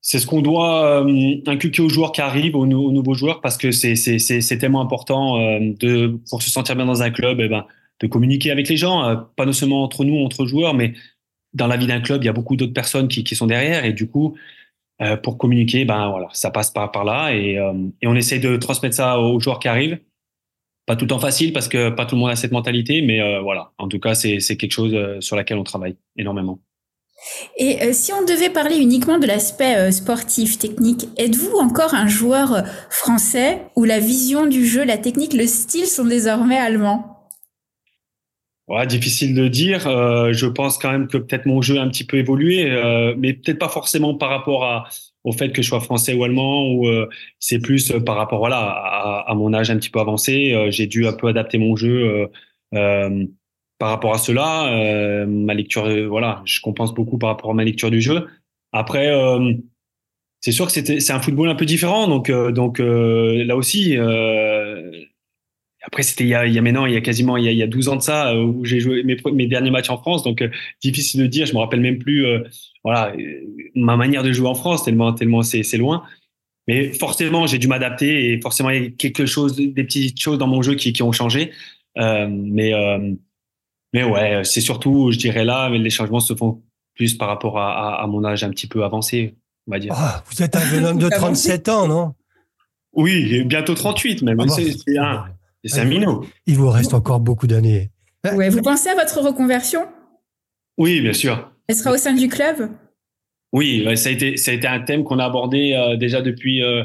c'est 0.02 0.20
ce 0.20 0.28
qu'on 0.28 0.42
doit 0.42 1.06
inculquer 1.48 1.82
aux 1.82 1.90
joueurs 1.90 2.12
qui 2.12 2.22
arrivent, 2.22 2.56
aux, 2.56 2.66
aux 2.66 2.92
nouveaux 2.92 3.14
joueurs, 3.14 3.42
parce 3.42 3.58
que 3.58 3.72
c'est 3.72 4.58
tellement 4.60 4.82
important 4.82 5.40
de 5.60 6.20
pour 6.30 6.42
se 6.42 6.52
sentir 6.52 6.76
bien 6.76 6.86
dans 6.86 7.02
un 7.04 7.12
club, 7.12 7.40
et 7.40 7.48
ben 7.48 7.66
de 8.02 8.08
communiquer 8.08 8.52
avec 8.52 8.70
les 8.70 8.78
gens, 8.78 9.26
pas 9.36 9.52
seulement 9.54 9.84
entre 9.84 10.04
nous 10.04 10.18
entre 10.24 10.46
joueurs, 10.46 10.74
mais 10.74 10.94
dans 11.54 11.68
la 11.68 11.78
vie 11.78 11.88
d'un 11.88 12.02
club, 12.02 12.24
il 12.24 12.26
y 12.26 12.30
a 12.30 12.34
beaucoup 12.34 12.56
d'autres 12.56 12.74
personnes 12.74 13.08
qui 13.08 13.24
qui 13.24 13.36
sont 13.36 13.48
derrière, 13.48 13.86
et 13.86 13.94
du 13.94 14.08
coup 14.08 14.36
euh, 15.04 15.18
pour 15.18 15.38
communiquer, 15.38 15.86
ben 15.86 16.10
voilà, 16.10 16.28
ça 16.34 16.50
passe 16.50 16.72
par, 16.72 16.92
par 16.92 17.04
là 17.04 17.32
et, 17.32 17.58
euh, 17.58 17.74
et 18.02 18.08
on 18.08 18.16
essaie 18.16 18.40
de 18.40 18.56
transmettre 18.58 18.96
ça 18.96 19.20
aux 19.20 19.40
joueurs 19.40 19.60
qui 19.60 19.68
arrivent. 19.68 20.00
Pas 20.86 20.96
tout 20.96 21.06
le 21.06 21.10
temps 21.10 21.20
facile 21.20 21.54
parce 21.54 21.68
que 21.68 21.90
pas 21.90 22.06
tout 22.06 22.16
le 22.16 22.22
monde 22.22 22.32
a 22.32 22.36
cette 22.36 22.52
mentalité, 22.52 23.02
mais 23.02 23.22
euh, 23.22 23.42
voilà, 23.42 23.72
en 23.78 23.88
tout 23.88 24.00
cas, 24.00 24.16
c'est 24.16 24.40
quelque 24.40 24.72
chose 24.72 24.96
sur 25.22 25.36
laquelle 25.36 25.58
on 25.58 25.64
travaille 25.64 25.96
énormément. 26.18 26.60
Et 27.58 27.94
si 27.94 28.12
on 28.12 28.26
devait 28.26 28.50
parler 28.50 28.78
uniquement 28.78 29.18
de 29.18 29.26
l'aspect 29.26 29.94
sportif, 29.94 30.60
technique, 30.60 31.08
êtes-vous 31.18 31.56
encore 31.56 31.94
un 31.94 32.08
joueur 32.08 32.64
français 32.90 33.62
où 33.78 33.86
la 33.86 34.00
vision 34.00 34.46
du 34.46 34.66
jeu, 34.66 34.84
la 34.84 34.98
technique, 34.98 35.34
le 35.34 35.48
style 35.48 35.86
sont 35.86 36.04
désormais 36.04 36.58
allemands? 36.58 37.13
Ouais, 38.70 38.88
difficile 38.88 39.36
de 39.36 39.48
dire. 39.50 39.88
Euh, 39.88 40.32
je 40.32 40.46
pense 40.48 40.78
quand 40.78 40.92
même 40.92 41.08
que 41.08 41.18
peut-être 41.18 41.46
mon 41.46 41.62
jeu 41.62 41.78
a 41.80 41.82
un 41.82 41.90
petit 41.90 42.06
peu 42.06 42.18
évolué, 42.18 42.72
euh, 42.72 43.14
mais 43.18 43.34
peut-être 43.34 43.60
pas 43.60 43.68
forcément 43.68 44.16
par 44.16 44.30
rapport 44.30 44.64
à, 44.64 44.88
au 45.26 45.34
fait 45.34 45.52
que 45.52 45.62
je 45.62 45.68
sois 45.68 45.82
français 45.82 46.14
ou 46.14 46.24
allemand, 46.24 46.70
ou 46.72 46.88
euh, 46.88 47.10
c'est 47.40 47.60
plus 47.60 47.92
par 48.06 48.16
rapport 48.16 48.40
voilà 48.40 48.60
à, 48.60 49.30
à, 49.30 49.34
mon 49.36 49.54
âge 49.54 49.70
un 49.70 49.78
petit 49.78 49.90
peu 49.90 50.00
avancé. 50.00 50.54
Euh, 50.54 50.72
j'ai 50.72 50.88
dû 50.88 51.06
un 51.08 51.14
peu 51.14 51.28
adapter 51.28 51.58
mon 51.58 51.76
jeu 51.76 52.30
euh, 52.74 53.26
par 53.80 53.90
rapport 53.90 54.14
à 54.14 54.18
cela. 54.18 55.26
ma 55.28 55.54
lecture, 55.54 56.08
voilà, 56.08 56.42
je 56.46 56.62
compense 56.62 56.94
beaucoup 56.94 57.18
par 57.18 57.30
rapport 57.30 57.52
à 57.52 57.54
ma 57.54 57.64
lecture 57.66 57.92
du 57.92 58.02
jeu. 58.02 58.28
Après, 58.72 59.12
c'est 60.42 60.52
sûr 60.52 60.66
que 60.68 60.72
c'était 60.72 61.00
c'est 61.00 61.14
un 61.14 61.20
football 61.20 61.50
un 61.50 61.56
peu 61.56 61.66
différent, 61.66 62.08
donc 62.08 62.32
donc 62.32 62.80
là 62.80 63.56
aussi 63.58 63.98
après, 65.86 66.04
c'était 66.04 66.24
il 66.24 66.30
y 66.30 66.34
a, 66.34 66.46
il 66.46 66.54
y 66.54 66.58
a 66.58 66.62
maintenant, 66.62 66.86
il 66.86 66.94
y 66.94 66.96
a 66.96 67.02
quasiment 67.02 67.36
il 67.36 67.44
y 67.44 67.48
a, 67.50 67.52
il 67.52 67.58
y 67.58 67.64
a 67.64 67.68
12 67.68 67.90
ans 67.90 67.96
de 67.98 68.02
ça 68.02 68.32
euh, 68.32 68.44
où 68.44 68.64
j'ai 68.64 68.80
joué 68.80 69.04
mes, 69.04 69.18
mes 69.34 69.48
derniers 69.48 69.70
matchs 69.70 69.90
en 69.90 69.98
France. 69.98 70.24
Donc, 70.24 70.42
euh, 70.42 70.50
difficile 70.82 71.22
de 71.22 71.28
dire. 71.28 71.46
Je 71.46 71.54
me 71.54 71.60
rappelle 71.60 71.82
même 71.82 71.98
plus, 71.98 72.26
euh, 72.26 72.40
voilà, 72.84 73.14
ma 73.76 73.98
manière 73.98 74.24
de 74.24 74.32
jouer 74.32 74.48
en 74.48 74.56
France 74.56 74.86
tellement 74.86 75.14
tellement 75.14 75.44
c'est 75.44 75.64
c'est 75.64 75.78
loin. 75.78 76.04
Mais 76.68 76.94
forcément, 76.94 77.46
j'ai 77.48 77.58
dû 77.58 77.68
m'adapter 77.68 78.32
et 78.32 78.40
forcément, 78.40 78.70
il 78.70 78.84
y 78.84 78.88
a 78.88 78.90
quelque 78.92 79.26
chose, 79.26 79.58
des 79.58 79.84
petites 79.84 80.20
choses 80.20 80.38
dans 80.38 80.48
mon 80.48 80.62
jeu 80.62 80.76
qui, 80.76 80.94
qui 80.94 81.04
ont 81.04 81.12
changé. 81.12 81.52
Euh, 81.98 82.28
mais 82.30 82.72
mais 83.92 84.04
ouais, 84.04 84.42
c'est 84.44 84.62
surtout, 84.62 85.12
je 85.12 85.18
dirais 85.18 85.44
là, 85.44 85.70
les 85.70 85.90
changements 85.90 86.22
se 86.22 86.34
font 86.34 86.64
plus 86.96 87.16
par 87.16 87.28
rapport 87.28 87.60
à, 87.60 87.98
à, 87.98 88.04
à 88.04 88.08
mon 88.08 88.24
âge 88.24 88.44
un 88.44 88.50
petit 88.50 88.68
peu 88.68 88.84
avancé, 88.84 89.36
on 89.68 89.72
va 89.72 89.80
dire. 89.80 89.94
Ah, 89.96 90.24
vous 90.32 90.42
êtes 90.42 90.56
un 90.56 90.66
jeune 90.66 90.86
homme 90.86 90.98
de 90.98 91.10
37 91.12 91.70
ans, 91.70 91.88
non? 91.88 92.14
Oui, 92.94 93.44
bientôt 93.44 93.76
38 93.76 94.22
même. 94.22 94.40
Ah 94.40 94.46
bah, 94.46 95.28
c'est 95.64 95.80
un, 95.80 95.84
c'est 95.84 95.88
un 95.88 95.90
minot. 95.90 96.26
Il 96.46 96.58
vous 96.58 96.70
reste 96.70 96.94
encore 96.94 97.20
beaucoup 97.20 97.48
d'années. 97.48 97.92
Ouais, 98.34 98.50
vous 98.50 98.62
pensez 98.62 98.90
à 98.90 98.96
votre 98.96 99.22
reconversion? 99.22 99.82
Oui, 100.78 101.02
bien 101.02 101.14
sûr. 101.14 101.52
Elle 101.68 101.76
sera 101.76 101.92
au 101.92 101.98
sein 101.98 102.14
du 102.14 102.28
club? 102.28 102.70
Oui, 103.52 103.86
ça 103.96 104.10
a 104.10 104.12
été, 104.12 104.38
ça 104.38 104.52
a 104.52 104.54
été 104.54 104.68
un 104.68 104.80
thème 104.80 105.04
qu'on 105.04 105.20
a 105.20 105.26
abordé 105.26 105.74
euh, 105.74 105.96
déjà 105.96 106.22
depuis, 106.22 106.64
euh, 106.64 106.84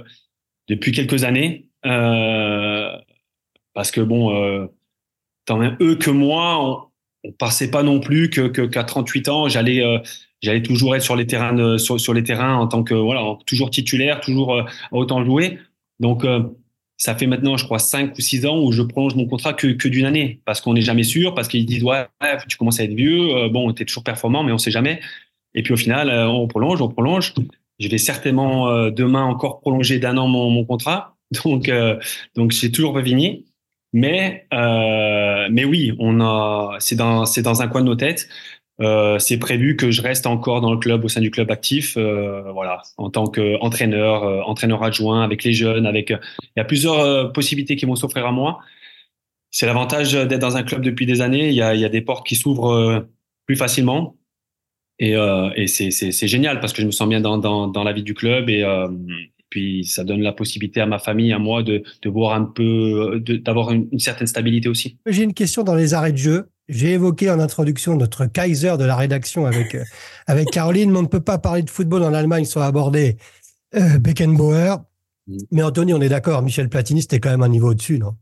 depuis 0.68 0.92
quelques 0.92 1.24
années. 1.24 1.70
Euh, 1.86 2.90
parce 3.72 3.90
que 3.90 4.00
bon, 4.00 4.34
euh, 4.34 4.66
tant 5.46 5.56
même 5.56 5.76
eux 5.80 5.94
que 5.94 6.10
moi, 6.10 6.58
on, 6.60 7.28
on 7.28 7.32
pensait 7.32 7.70
pas 7.70 7.82
non 7.82 8.00
plus 8.00 8.30
que 8.30 8.48
qu'à 8.66 8.84
38 8.84 9.28
ans, 9.28 9.48
j'allais 9.48 9.82
euh, 9.82 9.98
j'allais 10.42 10.62
toujours 10.62 10.94
être 10.94 11.02
sur 11.02 11.16
les 11.16 11.26
terrains 11.26 11.52
de, 11.52 11.78
sur, 11.78 12.00
sur 12.00 12.12
les 12.14 12.22
terrains 12.22 12.56
en 12.56 12.66
tant 12.66 12.82
que 12.82 12.94
voilà 12.94 13.36
toujours 13.46 13.70
titulaire, 13.70 14.20
toujours 14.20 14.54
euh, 14.54 14.62
à 14.62 14.94
autant 14.96 15.24
jouer. 15.24 15.58
Donc 16.00 16.24
ça 16.98 17.14
fait 17.14 17.28
maintenant, 17.28 17.56
je 17.56 17.64
crois, 17.64 17.78
cinq 17.78 18.18
ou 18.18 18.20
six 18.20 18.44
ans 18.44 18.58
où 18.60 18.72
je 18.72 18.82
prolonge 18.82 19.14
mon 19.14 19.26
contrat 19.26 19.54
que, 19.54 19.88
d'une 19.88 20.04
année 20.04 20.40
parce 20.44 20.60
qu'on 20.60 20.74
n'est 20.74 20.82
jamais 20.82 21.04
sûr, 21.04 21.34
parce 21.34 21.46
qu'ils 21.46 21.64
disent 21.64 21.84
ouais, 21.84 22.06
tu 22.48 22.56
commences 22.58 22.80
à 22.80 22.84
être 22.84 22.92
vieux, 22.92 23.36
euh, 23.36 23.48
bon, 23.48 23.72
t'es 23.72 23.84
toujours 23.84 24.02
performant, 24.02 24.42
mais 24.42 24.52
on 24.52 24.58
sait 24.58 24.72
jamais. 24.72 25.00
Et 25.54 25.62
puis 25.62 25.72
au 25.72 25.76
final, 25.76 26.10
euh, 26.10 26.28
on 26.28 26.48
prolonge, 26.48 26.82
on 26.82 26.88
prolonge. 26.88 27.34
Je 27.78 27.88
vais 27.88 27.98
certainement 27.98 28.68
euh, 28.68 28.90
demain 28.90 29.22
encore 29.22 29.60
prolonger 29.60 30.00
d'un 30.00 30.16
an 30.16 30.26
mon, 30.26 30.50
mon 30.50 30.64
contrat, 30.64 31.16
donc 31.44 31.70
donc 32.34 32.50
j'ai 32.50 32.72
toujours 32.72 32.92
pas 32.92 33.04
fini. 33.04 33.46
Mais 33.92 34.46
mais 34.50 35.64
oui, 35.64 35.94
on 36.00 36.20
a, 36.20 36.76
c'est 36.80 36.96
dans 36.96 37.24
c'est 37.26 37.42
dans 37.42 37.62
un 37.62 37.68
coin 37.68 37.80
de 37.80 37.86
nos 37.86 37.94
têtes. 37.94 38.28
Euh, 38.80 39.18
c'est 39.18 39.38
prévu 39.38 39.76
que 39.76 39.90
je 39.90 40.02
reste 40.02 40.26
encore 40.26 40.60
dans 40.60 40.70
le 40.70 40.78
club 40.78 41.04
au 41.04 41.08
sein 41.08 41.20
du 41.20 41.30
club 41.30 41.50
actif, 41.50 41.96
euh, 41.96 42.52
voilà, 42.52 42.82
en 42.96 43.10
tant 43.10 43.26
qu'entraîneur, 43.26 44.22
euh, 44.22 44.40
entraîneur 44.42 44.84
adjoint 44.84 45.22
avec 45.24 45.42
les 45.42 45.52
jeunes, 45.52 45.84
avec 45.84 46.10
il 46.10 46.58
y 46.58 46.60
a 46.60 46.64
plusieurs 46.64 47.32
possibilités 47.32 47.74
qui 47.74 47.86
vont 47.86 47.96
s'offrir 47.96 48.26
à 48.26 48.32
moi. 48.32 48.60
C'est 49.50 49.66
l'avantage 49.66 50.12
d'être 50.12 50.40
dans 50.40 50.56
un 50.56 50.62
club 50.62 50.82
depuis 50.82 51.06
des 51.06 51.20
années. 51.20 51.48
Il 51.48 51.54
y 51.54 51.62
a, 51.62 51.74
il 51.74 51.80
y 51.80 51.84
a 51.84 51.88
des 51.88 52.02
portes 52.02 52.26
qui 52.26 52.36
s'ouvrent 52.36 53.06
plus 53.46 53.56
facilement 53.56 54.16
et, 54.98 55.12
et 55.12 55.66
c'est, 55.66 56.28
génial 56.28 56.60
parce 56.60 56.72
que 56.72 56.82
je 56.82 56.86
me 56.86 56.90
sens 56.90 57.08
bien 57.08 57.20
dans, 57.20 57.38
dans, 57.38 57.66
dans 57.66 57.82
la 57.82 57.92
vie 57.92 58.02
du 58.02 58.14
club 58.14 58.50
et 58.50 58.64
puis 59.48 59.86
ça 59.86 60.04
donne 60.04 60.20
la 60.20 60.32
possibilité 60.32 60.82
à 60.82 60.86
ma 60.86 60.98
famille, 60.98 61.32
à 61.32 61.38
moi, 61.38 61.62
de, 61.62 61.82
de 62.02 62.08
voir 62.10 62.34
un 62.34 62.44
peu, 62.44 63.22
d'avoir 63.42 63.72
une 63.72 63.98
certaine 63.98 64.26
stabilité 64.26 64.68
aussi. 64.68 64.98
J'ai 65.06 65.22
une 65.22 65.34
question 65.34 65.64
dans 65.64 65.74
les 65.74 65.94
arrêts 65.94 66.12
de 66.12 66.18
jeu. 66.18 66.48
J'ai 66.68 66.92
évoqué 66.92 67.30
en 67.30 67.40
introduction 67.40 67.96
notre 67.96 68.26
Kaiser 68.26 68.76
de 68.78 68.84
la 68.84 68.94
rédaction 68.94 69.46
avec, 69.46 69.74
euh, 69.74 69.84
avec 70.26 70.50
Caroline, 70.50 70.90
mais 70.90 70.98
on 70.98 71.02
ne 71.02 71.06
peut 71.06 71.20
pas 71.20 71.38
parler 71.38 71.62
de 71.62 71.70
football 71.70 72.02
en 72.02 72.12
Allemagne 72.12 72.44
sans 72.44 72.60
aborder 72.60 73.16
euh, 73.74 73.98
Beckenbauer. 73.98 74.76
Mm. 75.26 75.36
Mais 75.50 75.62
Anthony, 75.62 75.94
on 75.94 76.00
est 76.02 76.10
d'accord, 76.10 76.42
Michel 76.42 76.68
Platini, 76.68 77.00
c'était 77.00 77.20
quand 77.20 77.30
même 77.30 77.42
un 77.42 77.48
niveau 77.48 77.70
au-dessus, 77.70 77.98
non? 77.98 78.16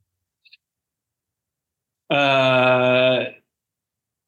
Euh, 2.12 3.24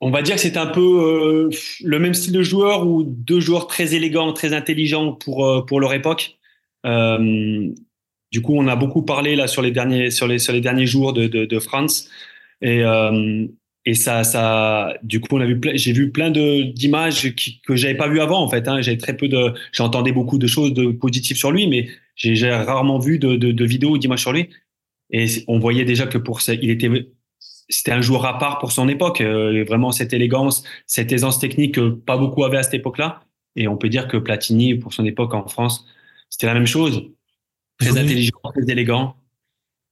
On 0.00 0.10
va 0.10 0.22
dire 0.22 0.34
que 0.34 0.40
c'est 0.40 0.56
un 0.56 0.66
peu 0.66 0.80
euh, 0.80 1.50
le 1.84 1.98
même 2.00 2.14
style 2.14 2.32
de 2.32 2.42
joueur 2.42 2.88
ou 2.88 3.04
deux 3.04 3.38
joueurs 3.38 3.68
très 3.68 3.94
élégants, 3.94 4.32
très 4.32 4.52
intelligents 4.52 5.12
pour, 5.12 5.64
pour 5.64 5.78
leur 5.78 5.92
époque. 5.92 6.38
Du 6.84 8.42
coup, 8.42 8.54
on 8.56 8.66
a 8.66 8.76
beaucoup 8.76 9.02
parlé 9.02 9.37
là 9.37 9.46
sur 9.46 9.62
les 9.62 9.70
derniers, 9.70 10.10
sur 10.10 10.26
les, 10.26 10.38
sur 10.38 10.52
les 10.52 10.60
derniers 10.60 10.87
jours 10.87 11.12
de, 11.12 11.28
de, 11.28 11.44
de 11.44 11.58
France. 11.60 12.08
Et, 12.60 12.82
et 13.85 13.94
ça, 13.94 14.23
ça, 14.25 14.94
du 15.02 15.20
coup, 15.20 15.37
on 15.37 15.40
a 15.40 15.47
vu, 15.47 15.58
j'ai 15.75 15.92
vu 15.92 16.11
plein 16.11 16.30
de 16.30 16.62
d'images 16.73 17.35
qui, 17.35 17.61
que 17.62 17.75
j'avais 17.76 17.94
pas 17.97 18.08
vu 18.08 18.20
avant 18.20 18.42
en 18.42 18.49
fait. 18.49 18.68
Hein. 18.68 18.82
J'avais 18.82 18.99
très 18.99 19.16
peu 19.16 19.28
de, 19.28 19.54
j'entendais 19.73 20.12
beaucoup 20.12 20.38
de 20.38 20.47
choses 20.47 20.75
de 20.75 20.88
positives 20.88 21.37
sur 21.37 21.50
lui, 21.52 21.66
mais 21.68 21.88
j'ai 22.16 22.50
rarement 22.52 22.99
vu 22.99 23.18
de, 23.18 23.37
de, 23.37 23.52
de 23.52 23.64
vidéos 23.64 23.90
ou 23.92 23.99
d'images 23.99 24.20
sur 24.20 24.32
lui. 24.32 24.50
Et 25.11 25.26
on 25.47 25.58
voyait 25.58 25.85
déjà 25.87 26.06
que 26.06 26.18
pour 26.18 26.42
ça, 26.42 26.52
il 26.54 26.68
était, 26.70 26.90
c'était 27.70 27.92
un 27.92 28.02
joueur 28.02 28.26
à 28.26 28.38
part 28.38 28.58
pour 28.58 28.73
son 28.73 28.88
époque. 28.88 29.20
Euh, 29.23 29.64
vraiment 29.64 29.90
cette 29.92 30.12
élégance, 30.12 30.64
cette 30.87 31.11
aisance 31.12 31.38
technique 31.38 31.76
que 31.76 31.88
pas 31.90 32.18
beaucoup 32.18 32.44
avaient 32.44 32.58
à 32.58 32.62
cette 32.62 32.75
époque-là. 32.75 33.23
Et 33.56 33.68
on 33.68 33.76
peut 33.78 33.88
dire 33.88 34.06
que 34.06 34.18
Platini, 34.18 34.75
pour 34.75 34.92
son 34.92 35.06
époque 35.06 35.32
en 35.32 35.47
France, 35.49 35.87
c'était 36.28 36.47
la 36.47 36.54
même 36.54 36.66
chose. 36.66 37.04
Très 37.78 37.92
Oui. 37.92 38.00
intelligent, 38.00 38.37
très 38.52 38.70
élégant. 38.70 39.16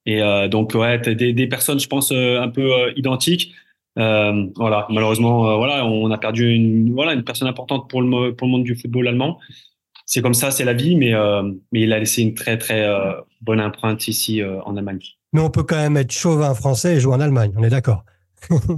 Et 0.04 0.20
euh, 0.22 0.48
donc 0.48 0.74
ouais, 0.74 0.98
des, 0.98 1.32
des 1.32 1.46
personnes, 1.48 1.80
je 1.80 1.88
pense, 1.88 2.12
euh, 2.12 2.40
un 2.40 2.48
peu 2.48 2.72
euh, 2.72 2.92
identiques. 2.96 3.54
Euh, 3.98 4.46
voilà, 4.56 4.86
malheureusement, 4.90 5.50
euh, 5.50 5.56
voilà, 5.56 5.86
on 5.86 6.10
a 6.10 6.18
perdu 6.18 6.50
une, 6.50 6.92
voilà, 6.92 7.14
une 7.14 7.24
personne 7.24 7.48
importante 7.48 7.88
pour 7.88 8.02
le, 8.02 8.34
pour 8.34 8.46
le 8.46 8.52
monde 8.52 8.64
du 8.64 8.74
football 8.76 9.08
allemand. 9.08 9.38
C'est 10.04 10.22
comme 10.22 10.34
ça, 10.34 10.50
c'est 10.50 10.64
la 10.64 10.74
vie, 10.74 10.96
mais, 10.96 11.14
euh, 11.14 11.42
mais 11.72 11.80
il 11.82 11.92
a 11.92 11.98
laissé 11.98 12.22
une 12.22 12.34
très 12.34 12.58
très 12.58 12.86
bonne 13.40 13.60
empreinte 13.60 14.06
ici 14.06 14.40
en 14.64 14.76
Allemagne. 14.76 15.00
Mais 15.32 15.40
on 15.40 15.50
peut 15.50 15.64
quand 15.64 15.76
même 15.76 15.96
être 15.96 16.12
chauvin 16.12 16.54
français 16.54 16.96
et 16.96 17.00
jouer 17.00 17.14
en 17.14 17.20
Allemagne, 17.20 17.52
on 17.56 17.64
est 17.64 17.70
d'accord. 17.70 18.04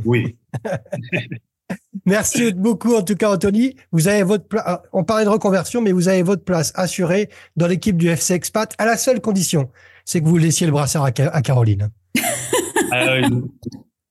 Oui. 0.04 0.36
Merci 2.06 2.52
beaucoup 2.54 2.94
en 2.94 3.02
tout 3.02 3.14
cas 3.14 3.30
Anthony. 3.34 3.74
Vous 3.92 4.08
avez 4.08 4.22
votre 4.22 4.46
pla- 4.48 4.82
on 4.92 5.04
parlait 5.04 5.24
de 5.24 5.30
reconversion, 5.30 5.82
mais 5.82 5.92
vous 5.92 6.08
avez 6.08 6.22
votre 6.22 6.44
place 6.44 6.72
assurée 6.74 7.28
dans 7.56 7.66
l'équipe 7.66 7.96
du 7.96 8.08
FC 8.08 8.32
Expat 8.34 8.74
à 8.78 8.86
la 8.86 8.96
seule 8.96 9.20
condition, 9.20 9.68
c'est 10.06 10.20
que 10.22 10.26
vous 10.26 10.38
laissiez 10.38 10.66
le 10.66 10.72
brassard 10.72 11.04
à, 11.04 11.10
Ca- 11.14 11.28
à 11.30 11.42
Caroline. 11.42 11.90
Euh, 12.94 13.20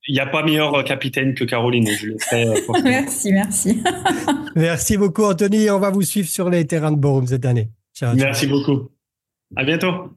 Il 0.08 0.14
n'y 0.14 0.20
a 0.20 0.26
pas 0.26 0.42
meilleur 0.42 0.82
capitaine 0.84 1.34
que 1.34 1.44
Caroline. 1.44 1.86
Je 1.86 2.06
le 2.06 2.18
ferai, 2.18 2.46
euh. 2.46 2.54
Merci, 2.84 3.32
merci. 3.32 3.82
Merci 4.56 4.96
beaucoup 4.96 5.24
Anthony. 5.24 5.70
On 5.70 5.78
va 5.78 5.90
vous 5.90 6.02
suivre 6.02 6.28
sur 6.28 6.48
les 6.48 6.66
terrains 6.66 6.92
de 6.92 6.96
Borum 6.96 7.26
cette 7.26 7.44
année. 7.44 7.70
Ciao, 7.94 8.16
ciao. 8.16 8.24
Merci 8.24 8.46
beaucoup. 8.46 8.88
À 9.54 9.64
bientôt. 9.64 10.14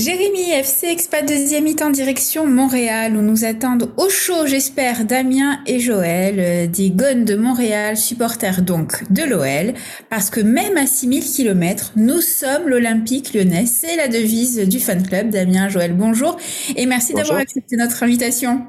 Jérémy, 0.00 0.50
FC 0.52 0.86
Expat 0.86 1.28
deuxième 1.28 1.64
mi-temps 1.64 1.90
direction 1.90 2.46
Montréal 2.46 3.14
où 3.18 3.20
nous 3.20 3.44
attendent 3.44 3.92
au 3.98 4.08
chaud, 4.08 4.46
j'espère, 4.46 5.04
Damien 5.04 5.60
et 5.66 5.78
Joël, 5.78 6.36
euh, 6.38 6.66
des 6.66 6.90
Gones 6.90 7.26
de 7.26 7.36
Montréal, 7.36 7.98
supporters 7.98 8.62
donc 8.62 9.04
de 9.12 9.22
l'OL, 9.24 9.74
parce 10.08 10.30
que 10.30 10.40
même 10.40 10.78
à 10.78 10.86
6000 10.86 11.22
km, 11.22 11.92
nous 11.96 12.22
sommes 12.22 12.66
l'Olympique 12.66 13.34
lyonnais. 13.34 13.66
C'est 13.66 13.96
la 13.96 14.08
devise 14.08 14.60
du 14.66 14.80
fan 14.80 15.06
club. 15.06 15.28
Damien, 15.28 15.68
Joël, 15.68 15.94
bonjour 15.94 16.38
et 16.76 16.86
merci 16.86 17.12
d'avoir 17.12 17.38
accepté 17.38 17.76
notre 17.76 18.02
invitation. 18.02 18.64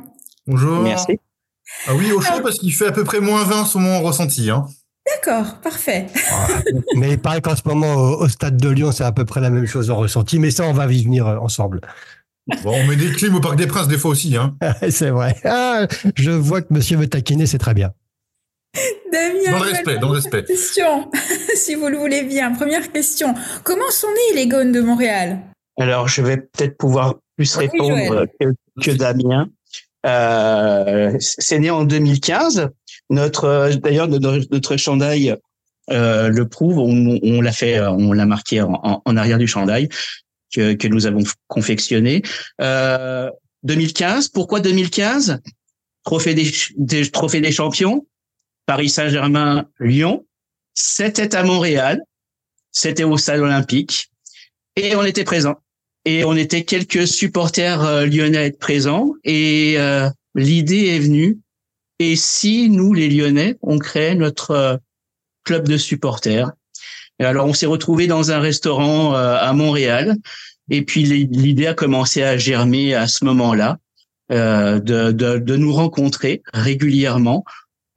Bonjour. 0.48 0.82
Merci. 0.82 1.18
Ah 1.88 1.96
oui, 1.96 2.12
au 2.12 2.20
chaud 2.20 2.42
parce 2.44 2.60
qu'il 2.60 2.74
fait 2.74 2.88
à 2.88 2.92
peu 2.92 3.06
près 3.06 3.22
moins 3.22 3.46
20 3.46 3.68
sur 3.68 3.80
mon 3.80 4.02
ressenti. 4.02 4.50
Hein. 4.50 4.66
D'accord, 5.16 5.56
parfait. 5.62 6.08
Mais 6.96 7.12
il 7.12 7.20
paraît 7.20 7.42
qu'en 7.42 7.56
ce 7.56 7.62
moment 7.66 7.94
au, 7.94 8.24
au 8.24 8.28
stade 8.28 8.58
de 8.58 8.70
Lyon, 8.70 8.92
c'est 8.92 9.04
à 9.04 9.12
peu 9.12 9.26
près 9.26 9.42
la 9.42 9.50
même 9.50 9.66
chose 9.66 9.90
en 9.92 9.98
ressenti, 9.98 10.40
mais 10.40 10.52
ça 10.52 10.66
on 10.66 10.74
va 10.74 10.92
y 10.92 11.04
venir 11.04 11.28
euh, 11.28 11.38
ensemble. 11.38 11.82
Bon, 12.64 12.74
on 12.74 12.86
met 12.86 12.96
des 12.96 13.12
clims 13.12 13.36
au 13.36 13.40
Parc 13.40 13.56
des 13.56 13.68
Princes 13.68 13.88
des 13.88 13.98
fois 13.98 14.12
aussi. 14.12 14.36
Hein. 14.36 14.56
c'est 14.90 15.10
vrai. 15.10 15.36
Ah, 15.46 15.88
je 16.16 16.32
vois 16.32 16.62
que 16.62 16.74
monsieur 16.74 16.98
veut 16.98 17.08
taquiner, 17.08 17.46
c'est 17.46 17.58
très 17.58 17.74
bien. 17.74 17.92
Damien, 19.12 19.52
Dans 19.52 19.64
le 19.64 19.72
respect, 19.72 19.98
dans 19.98 20.08
le 20.10 20.16
respect. 20.16 20.44
question, 20.46 21.12
si 21.56 21.76
vous 21.76 21.88
le 21.88 21.98
voulez 21.98 22.24
bien. 22.24 22.52
Première 22.54 22.92
question. 22.92 23.34
Comment 23.64 23.90
sont 23.90 24.08
nés 24.08 24.36
les 24.42 24.48
Gones 24.48 24.72
de 24.72 24.82
Montréal? 24.82 25.40
Alors, 25.80 26.08
je 26.08 26.22
vais 26.22 26.38
peut-être 26.38 26.78
pouvoir 26.78 27.16
plus 27.36 27.56
répondre 27.56 28.26
que 28.82 28.92
Damien. 28.92 29.50
Euh, 30.06 31.16
c'est 31.20 31.60
né 31.60 31.70
en 31.70 31.84
2015. 31.84 32.70
Notre, 33.12 33.44
euh, 33.44 33.76
d'ailleurs, 33.76 34.08
notre, 34.08 34.78
chandail 34.78 35.36
euh, 35.90 36.30
le 36.30 36.48
prouve. 36.48 36.80
On, 36.80 37.42
l'a 37.42 37.52
fait, 37.52 37.78
euh, 37.78 37.92
on 37.92 38.14
l'a 38.14 38.26
marqué 38.26 38.62
en, 38.62 39.18
arrière 39.18 39.38
du 39.38 39.48
chandail 39.48 39.90
que, 40.54 40.74
que 40.74 40.88
nous 40.88 41.06
avons 41.06 41.24
confectionné. 41.48 42.22
Euh, 42.62 43.30
2015. 43.64 44.30
Pourquoi 44.30 44.62
2015 44.62 45.40
Trophée 46.04 46.34
des, 46.34 47.52
champions. 47.52 48.08
Paris 48.66 48.90
Saint-Germain, 48.90 49.68
Lyon. 49.80 50.26
C'était 50.74 51.36
à 51.36 51.44
Montréal. 51.44 52.02
C'était 52.72 53.04
au 53.04 53.18
Stade 53.18 53.42
Olympique. 53.42 54.10
Et 54.78 54.96
on 54.96 55.04
était 55.04 55.26
présents. 55.26 55.58
Et 56.06 56.24
on 56.24 56.36
était 56.36 56.64
quelques 56.64 57.06
supporters 57.06 58.06
lyonnais 58.06 58.52
présents. 58.52 59.14
Et 59.26 59.76
euh, 59.78 60.10
l'idée 60.34 60.88
est 60.88 61.00
venue. 61.00 61.40
Et 62.02 62.16
si 62.16 62.68
nous, 62.68 62.94
les 62.94 63.10
Lyonnais, 63.10 63.58
on 63.62 63.78
crée 63.78 64.16
notre 64.16 64.52
euh, 64.52 64.78
club 65.44 65.68
de 65.68 65.78
supporters 65.78 66.52
alors 67.26 67.46
on 67.46 67.54
s'est 67.54 67.66
retrouvé 67.68 68.08
dans 68.08 68.32
un 68.32 68.40
restaurant 68.40 69.16
euh, 69.16 69.38
à 69.40 69.54
Montréal. 69.54 70.16
Et 70.70 70.84
puis 70.84 71.04
l'idée 71.04 71.68
a 71.68 71.74
commencé 71.74 72.24
à 72.24 72.38
germer 72.38 72.96
à 72.96 73.08
ce 73.08 73.26
moment-là 73.26 73.78
euh, 74.32 74.80
de, 74.80 75.12
de, 75.12 75.38
de, 75.38 75.56
nous 75.56 75.74
rencontrer 75.74 76.42
régulièrement 76.54 77.44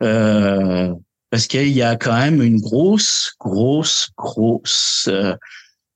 euh, 0.03 0.93
parce 1.31 1.47
qu'il 1.47 1.69
y 1.69 1.83
a 1.83 1.97
quand 1.97 2.19
même 2.19 2.43
une 2.43 2.61
grosse, 2.61 3.33
grosse, 3.39 4.11
grosse 4.17 5.09
euh, 5.09 5.35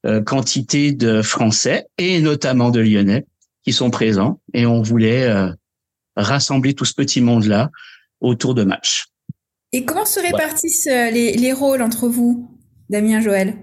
euh, 0.07 0.23
quantité 0.23 0.93
de 0.93 1.23
Français 1.23 1.87
et 1.99 2.21
notamment 2.21 2.71
de 2.71 2.81
Lyonnais 2.81 3.27
qui 3.65 3.73
sont 3.73 3.91
présents. 3.91 4.41
Et 4.55 4.65
on 4.65 4.81
voulait 4.81 5.29
rassembler 6.17 6.75
tout 6.75 6.85
ce 6.85 6.95
petit 6.95 7.21
monde-là 7.21 7.71
autour 8.21 8.55
de 8.55 8.65
matchs. 8.65 9.07
Et 9.73 9.85
comment 9.85 10.07
se 10.07 10.21
répartissent 10.21 10.87
les, 10.87 11.33
les 11.33 11.53
rôles 11.53 11.83
entre 11.83 12.09
vous, 12.09 12.51
Damien, 12.89 13.21
Joël? 13.21 13.55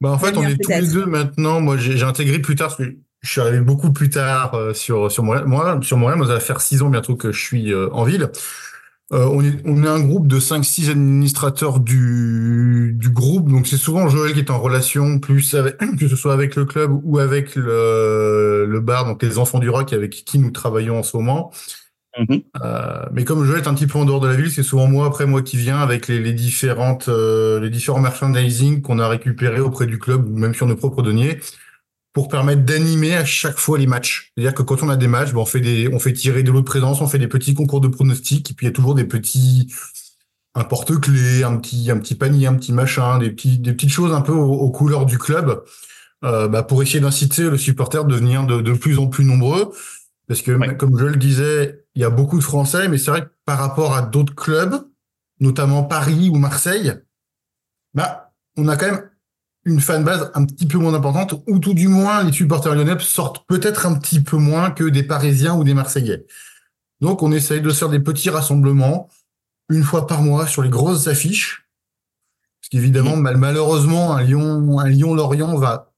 Bah 0.00 0.12
en 0.12 0.18
fait, 0.18 0.36
on 0.36 0.42
est 0.42 0.56
tous 0.56 0.70
les 0.70 0.88
deux 0.88 1.06
maintenant. 1.06 1.60
Moi, 1.60 1.76
j'ai 1.76 2.02
intégré 2.02 2.38
plus 2.38 2.54
tard, 2.54 2.68
parce 2.68 2.88
que 2.88 2.96
je 3.20 3.30
suis 3.30 3.40
arrivé 3.40 3.60
beaucoup 3.60 3.92
plus 3.92 4.08
tard 4.08 4.54
euh, 4.54 4.72
sur 4.72 5.12
sur 5.12 5.22
Montréal. 5.22 5.44
Moi, 5.46 5.78
sur 5.82 5.98
Montréal, 5.98 6.18
moi, 6.18 6.26
ça 6.26 6.34
va 6.34 6.40
faire 6.40 6.60
six 6.60 6.82
ans 6.82 6.88
bientôt 6.88 7.16
que 7.16 7.32
je 7.32 7.40
suis 7.40 7.72
euh, 7.72 7.90
en 7.92 8.04
ville. 8.04 8.30
Euh, 9.12 9.26
on, 9.26 9.42
est, 9.42 9.56
on 9.64 9.82
est 9.82 9.88
un 9.88 9.98
groupe 9.98 10.28
de 10.28 10.38
5-6 10.38 10.90
administrateurs 10.90 11.80
du, 11.80 12.94
du 12.96 13.10
groupe. 13.10 13.50
Donc, 13.50 13.66
c'est 13.66 13.76
souvent 13.76 14.08
Joël 14.08 14.32
qui 14.32 14.38
est 14.38 14.50
en 14.52 14.60
relation 14.60 15.18
plus 15.18 15.54
avec, 15.54 15.78
que 15.98 16.06
ce 16.06 16.14
soit 16.14 16.32
avec 16.32 16.54
le 16.54 16.64
club 16.64 16.92
ou 17.02 17.18
avec 17.18 17.56
le, 17.56 18.66
le 18.66 18.80
bar, 18.80 19.06
donc 19.06 19.20
les 19.22 19.38
enfants 19.38 19.58
du 19.58 19.68
rock 19.68 19.92
avec 19.92 20.12
qui 20.24 20.38
nous 20.38 20.52
travaillons 20.52 21.00
en 21.00 21.02
ce 21.02 21.16
moment. 21.16 21.50
Mhm. 22.18 22.42
Euh, 22.64 23.06
mais 23.12 23.24
comme 23.24 23.44
Joël 23.44 23.62
est 23.62 23.68
un 23.68 23.74
petit 23.74 23.86
peu 23.86 23.96
en 23.98 24.04
dehors 24.04 24.18
de 24.20 24.26
la 24.26 24.34
ville, 24.34 24.50
c'est 24.50 24.64
souvent 24.64 24.88
moi 24.88 25.06
après 25.06 25.26
moi 25.26 25.42
qui 25.42 25.56
viens 25.56 25.78
avec 25.78 26.08
les, 26.08 26.18
les 26.18 26.32
différentes 26.32 27.08
euh, 27.08 27.60
les 27.60 27.70
différents 27.70 28.00
merchandising 28.00 28.82
qu'on 28.82 28.98
a 28.98 29.06
récupérés 29.08 29.60
auprès 29.60 29.86
du 29.86 29.98
club 29.98 30.26
ou 30.28 30.36
même 30.36 30.52
sur 30.54 30.66
nos 30.66 30.74
propres 30.74 31.02
deniers 31.02 31.38
pour 32.12 32.28
permettre 32.28 32.64
d'animer 32.64 33.14
à 33.16 33.24
chaque 33.24 33.58
fois 33.58 33.78
les 33.78 33.86
matchs. 33.86 34.32
C'est-à-dire 34.36 34.54
que 34.54 34.62
quand 34.62 34.82
on 34.82 34.90
a 34.90 34.96
des 34.96 35.08
matchs, 35.08 35.32
ben, 35.32 35.40
on 35.40 35.46
fait 35.46 35.60
des 35.60 35.88
on 35.92 36.00
fait 36.00 36.12
tirer 36.14 36.42
de 36.42 36.50
l'eau 36.52 36.60
de 36.60 36.66
présence, 36.66 37.00
on 37.00 37.06
fait 37.08 37.18
des 37.20 37.28
petits 37.28 37.54
concours 37.54 37.80
de 37.80 37.88
pronostics 37.88 38.50
et 38.50 38.54
puis 38.54 38.66
il 38.66 38.70
y 38.70 38.72
a 38.72 38.74
toujours 38.74 38.94
des 38.96 39.04
petits 39.04 39.68
un 40.54 40.64
porte-clés, 40.64 41.44
un 41.44 41.56
petit 41.58 41.90
un 41.90 41.98
petit 41.98 42.14
panier, 42.16 42.46
un 42.46 42.54
petit 42.54 42.72
machin, 42.72 43.18
des 43.18 43.30
petits 43.30 43.58
des 43.58 43.72
petites 43.72 43.90
choses 43.92 44.12
un 44.12 44.20
peu 44.20 44.32
aux, 44.32 44.52
aux 44.54 44.70
couleurs 44.70 45.06
du 45.06 45.18
club. 45.18 45.62
Euh, 46.24 46.48
bah, 46.48 46.62
pour 46.64 46.82
essayer 46.82 47.00
d'inciter 47.00 47.44
le 47.50 47.58
supporter 47.58 48.04
de 48.04 48.10
devenir 48.12 48.44
de, 48.46 48.60
de 48.60 48.72
plus 48.74 48.98
en 48.98 49.08
plus 49.08 49.24
nombreux. 49.24 49.72
Parce 50.28 50.42
que, 50.42 50.52
Ouais. 50.52 50.76
comme 50.76 50.98
je 50.98 51.06
le 51.06 51.16
disais, 51.16 51.79
il 51.94 52.02
y 52.02 52.04
a 52.04 52.10
beaucoup 52.10 52.38
de 52.38 52.44
Français, 52.44 52.88
mais 52.88 52.98
c'est 52.98 53.10
vrai 53.10 53.22
que 53.22 53.30
par 53.44 53.58
rapport 53.58 53.94
à 53.94 54.02
d'autres 54.02 54.34
clubs, 54.34 54.86
notamment 55.40 55.82
Paris 55.82 56.30
ou 56.30 56.36
Marseille, 56.36 56.94
bah, 57.94 58.32
on 58.56 58.68
a 58.68 58.76
quand 58.76 58.86
même 58.86 59.10
une 59.64 59.80
fanbase 59.80 60.30
un 60.34 60.44
petit 60.46 60.66
peu 60.66 60.78
moins 60.78 60.94
importante, 60.94 61.34
ou 61.46 61.58
tout 61.58 61.74
du 61.74 61.88
moins, 61.88 62.22
les 62.22 62.32
supporters 62.32 62.74
lyonnais 62.74 62.98
sortent 63.00 63.46
peut-être 63.46 63.86
un 63.86 63.94
petit 63.94 64.20
peu 64.20 64.36
moins 64.38 64.70
que 64.70 64.84
des 64.84 65.02
Parisiens 65.02 65.54
ou 65.54 65.64
des 65.64 65.74
Marseillais. 65.74 66.26
Donc, 67.00 67.22
on 67.22 67.32
essaye 67.32 67.60
de 67.60 67.70
faire 67.70 67.88
des 67.90 68.00
petits 68.00 68.30
rassemblements, 68.30 69.08
une 69.68 69.82
fois 69.82 70.06
par 70.06 70.22
mois, 70.22 70.46
sur 70.46 70.62
les 70.62 70.70
grosses 70.70 71.08
affiches. 71.08 71.66
Parce 72.60 72.70
qu'évidemment, 72.70 73.16
mal- 73.16 73.36
malheureusement, 73.36 74.14
un 74.14 74.22
Lyon, 74.22 74.78
un 74.78 74.88
Lyon-Lorient 74.88 75.56
va 75.56 75.92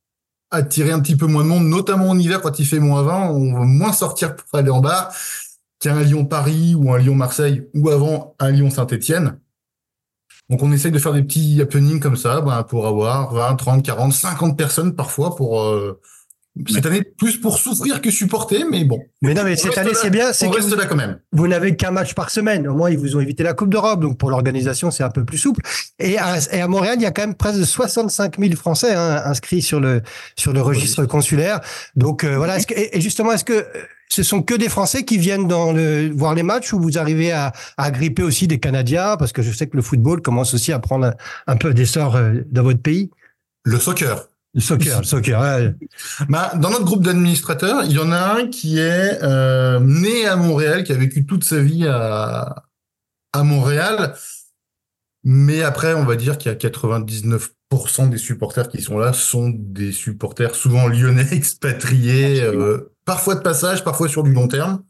attirer 0.51 0.91
un 0.93 1.01
petit 1.01 1.17
peu 1.17 1.27
moins 1.27 1.45
de 1.45 1.49
monde, 1.49 1.65
notamment 1.67 2.11
en 2.11 2.19
hiver 2.19 2.41
quand 2.41 2.59
il 2.59 2.67
fait 2.67 2.79
moins 2.79 3.03
20, 3.03 3.31
on 3.31 3.53
va 3.59 3.65
moins 3.65 3.93
sortir 3.93 4.37
pour 4.37 4.47
aller 4.59 4.71
en 4.71 4.81
bar 4.81 5.13
qu'un 5.83 6.01
Lyon-Paris 6.01 6.77
ou 6.77 6.93
un 6.93 6.99
Lyon-Marseille 6.99 7.69
ou 7.75 7.91
avant 7.91 8.37
un 8.39 8.53
Lyon-Saint-Etienne. 8.53 9.41
Donc 10.49 10.63
on 10.63 10.71
essaye 10.73 10.93
de 10.93 10.99
faire 10.99 11.13
des 11.13 11.23
petits 11.23 11.61
happenings 11.61 11.99
comme 11.99 12.17
ça 12.17 12.41
ben, 12.41 12.63
pour 12.63 12.87
avoir 12.87 13.33
20, 13.35 13.57
30, 13.57 13.85
40, 13.85 14.13
50 14.13 14.57
personnes 14.57 14.95
parfois 14.95 15.35
pour 15.35 15.61
euh, 15.61 16.01
cette 16.69 16.85
année 16.85 17.03
plus 17.03 17.39
pour 17.39 17.59
souffrir 17.59 18.03
que 18.03 18.11
supporter, 18.11 18.65
mais 18.71 18.85
bon. 18.85 19.01
Mais 19.23 19.33
non, 19.33 19.43
mais 19.45 19.55
On 19.55 19.57
cette 19.57 19.79
année, 19.79 19.93
c'est 19.95 20.11
bien, 20.11 20.33
c'est 20.35 20.47
On 20.47 20.51
que 20.51 20.57
reste 20.57 20.69
vous, 20.69 20.77
là 20.77 20.85
quand 20.87 20.97
même. 20.97 21.19
vous 21.33 21.49
n'avez 21.49 21.77
qu'un 21.77 21.91
match 21.91 22.15
par 22.15 22.29
semaine. 22.29 22.69
Au 22.69 22.75
moins, 22.75 22.91
ils 22.91 22.99
vous 22.99 23.17
ont 23.17 23.21
évité 23.21 23.43
la 23.43 23.55
Coupe 23.55 23.71
d'Europe, 23.71 24.01
donc 24.01 24.19
pour 24.19 24.31
l'organisation, 24.31 24.91
c'est 24.91 25.03
un 25.03 25.09
peu 25.11 25.25
plus 25.25 25.39
souple. 25.39 25.63
Et 25.99 26.19
à, 26.19 26.37
et 26.53 26.61
à 26.61 26.69
Montréal, 26.69 26.97
il 26.99 27.03
y 27.03 27.07
a 27.07 27.11
quand 27.11 27.23
même 27.23 27.35
presque 27.35 27.59
de 27.59 27.65
65 27.65 28.39
000 28.39 28.55
Français 28.57 28.95
hein, 28.95 29.23
inscrits 29.25 29.63
sur 29.63 29.81
le 29.81 30.03
sur 30.37 30.53
le 30.53 30.61
registre 30.61 31.05
consulaire. 31.07 31.61
Donc 31.97 32.23
euh, 32.23 32.37
voilà. 32.37 32.59
Est-ce 32.59 32.67
que, 32.67 32.75
et 32.75 32.99
et 32.99 33.01
justement, 33.01 33.33
est-ce 33.33 33.45
que 33.45 33.55
euh, 33.55 33.65
ce 34.11 34.23
sont 34.23 34.43
que 34.43 34.55
des 34.55 34.69
Français 34.69 35.05
qui 35.05 35.17
viennent 35.17 35.49
dans 35.49 35.73
le, 35.73 36.11
voir 36.15 36.35
les 36.35 36.43
matchs 36.43 36.75
ou 36.75 36.81
vous 36.81 36.99
arrivez 36.99 37.33
à, 37.33 37.53
à 37.79 37.91
gripper 37.91 38.23
aussi 38.23 38.47
des 38.47 38.61
Canadiens? 38.61 39.17
Parce 39.17 39.33
que 39.33 39.41
je 39.41 39.51
sais 39.53 39.67
que 39.69 39.77
le 39.77 39.83
football 39.83 40.21
commence 40.21 40.53
aussi 40.53 40.71
à 40.71 40.79
prendre 40.79 41.07
un, 41.07 41.15
un 41.47 41.57
peu 41.57 41.73
d'essor 41.73 42.17
euh, 42.17 42.35
dans 42.51 42.63
votre 42.63 42.83
pays. 42.83 43.11
Le 43.65 43.79
soccer. 43.79 44.29
Le 44.55 44.61
soccer, 44.61 44.99
le 44.99 45.05
soccer. 45.07 45.41
ouais. 45.41 45.75
Bah, 46.29 46.53
dans 46.57 46.71
notre 46.71 46.85
groupe 46.85 47.03
d'administrateurs, 47.05 47.85
il 47.85 47.93
y 47.93 47.99
en 47.99 48.13
a 48.13 48.19
un 48.41 48.49
qui 48.49 48.79
est 48.79 49.23
euh, 49.23 49.81
né 49.81 50.27
à 50.27 50.37
Montréal, 50.37 50.85
qui 50.85 50.93
a 50.93 50.97
vécu 50.97 51.25
toute 51.27 51.45
sa 51.45 51.61
vie 51.61 51.87
à, 51.87 52.65
à 53.33 53.43
Montréal. 53.45 54.15
Mais 55.25 55.63
après, 55.63 55.95
on 55.95 56.05
va 56.05 56.17
dire 56.17 56.37
qu'il 56.37 56.51
y 56.51 56.55
a 56.55 56.59
99% 56.59 57.49
des 58.11 58.19
supporters 58.19 58.69
qui 58.69 58.83
sont 58.83 58.99
là 58.99 59.13
sont 59.13 59.51
des 59.57 59.93
supporters 59.93 60.55
souvent 60.55 60.89
lyonnais 60.89 61.29
expatriés, 61.33 62.43
euh, 62.43 62.93
parfois 63.05 63.37
de 63.37 63.41
passage, 63.41 63.85
parfois 63.85 64.09
sur 64.09 64.23
du 64.23 64.33
long 64.33 64.49
terme. 64.49 64.83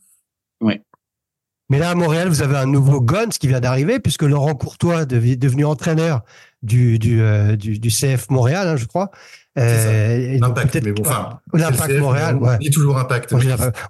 Mais 1.71 1.79
là, 1.79 1.91
à 1.91 1.95
Montréal, 1.95 2.29
vous 2.29 2.43
avez 2.43 2.57
un 2.59 2.67
nouveau 2.67 3.01
Guns 3.01 3.29
qui 3.31 3.49
vient 3.49 3.61
d'arriver, 3.61 3.99
puisque 3.99 4.23
Laurent 4.25 4.55
Courtois, 4.55 5.07
devi- 5.07 5.39
devenu 5.39 5.65
entraîneur 5.65 6.23
du, 6.63 6.99
du, 6.99 7.21
euh, 7.23 7.57
du, 7.57 7.79
du 7.79 7.89
CF 7.91 8.31
Montréal, 8.31 8.69
hein, 8.69 8.77
je 8.77 8.87
crois. 8.87 9.11
Euh, 9.59 10.39
L'impact, 10.39 10.73
peut-être- 10.73 10.85
mais 10.85 10.93
bon, 10.93 11.03
enfin, 11.05 11.41
L'impact 11.53 11.99
Montréal, 11.99 12.39
on 12.41 12.47
ouais. 12.47 12.59
dit 12.59 12.71
toujours 12.71 12.99
impact. 12.99 13.35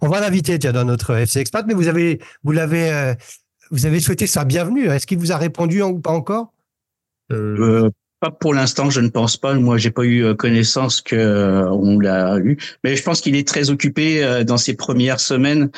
On 0.01 0.09
va 0.09 0.21
l'inviter, 0.21 0.59
tiens, 0.59 0.73
dans 0.73 0.85
notre 0.85 1.15
FC 1.15 1.41
Expat, 1.41 1.65
mais 1.67 1.75
vous 1.75 1.89
avez, 1.89 2.21
vous 2.43 2.53
l'avez, 2.53 2.91
euh, 2.93 3.15
vous 3.71 3.87
avez 3.87 4.01
souhaité 4.01 4.27
sa 4.27 4.45
bienvenue. 4.45 4.87
Est-ce 4.89 5.07
qu'il 5.07 5.19
vous 5.19 5.33
a 5.33 5.37
répondu 5.37 5.83
en- 5.83 5.91
ou 5.91 6.01
pas 6.01 6.11
encore? 6.11 6.53
Euh, 7.31 7.57
Euh, 7.85 7.91
pas 8.21 8.31
pour 8.31 8.55
l'instant, 8.55 8.89
je 8.91 9.01
ne 9.01 9.09
pense 9.09 9.37
pas. 9.37 9.55
Moi, 9.55 9.79
j'ai 9.79 9.91
pas 9.91 10.03
eu 10.05 10.25
euh, 10.25 10.35
connaissance 10.35 11.01
que 11.01 11.17
euh, 11.17 11.69
on 11.71 11.99
l'a 11.99 12.39
eu, 12.39 12.57
mais 12.85 12.95
je 12.97 13.03
pense 13.03 13.21
qu'il 13.21 13.35
est 13.37 13.47
très 13.47 13.71
occupé 13.71 14.23
euh, 14.25 14.45
dans 14.45 14.57
ses 14.57 14.75
premières 14.75 15.21
semaines. 15.21 15.71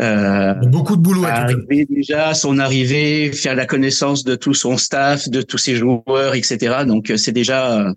Euh, 0.00 0.54
beaucoup 0.54 0.96
de 0.96 1.02
boulot 1.02 1.24
à 1.24 1.30
arriver 1.32 1.86
déjà, 1.90 2.32
son 2.34 2.58
arrivée, 2.58 3.32
faire 3.32 3.56
la 3.56 3.66
connaissance 3.66 4.22
de 4.22 4.36
tout 4.36 4.54
son 4.54 4.76
staff, 4.76 5.28
de 5.28 5.42
tous 5.42 5.58
ses 5.58 5.74
joueurs, 5.74 6.34
etc. 6.34 6.84
Donc 6.86 7.10
euh, 7.10 7.16
c'est 7.16 7.32
déjà, 7.32 7.92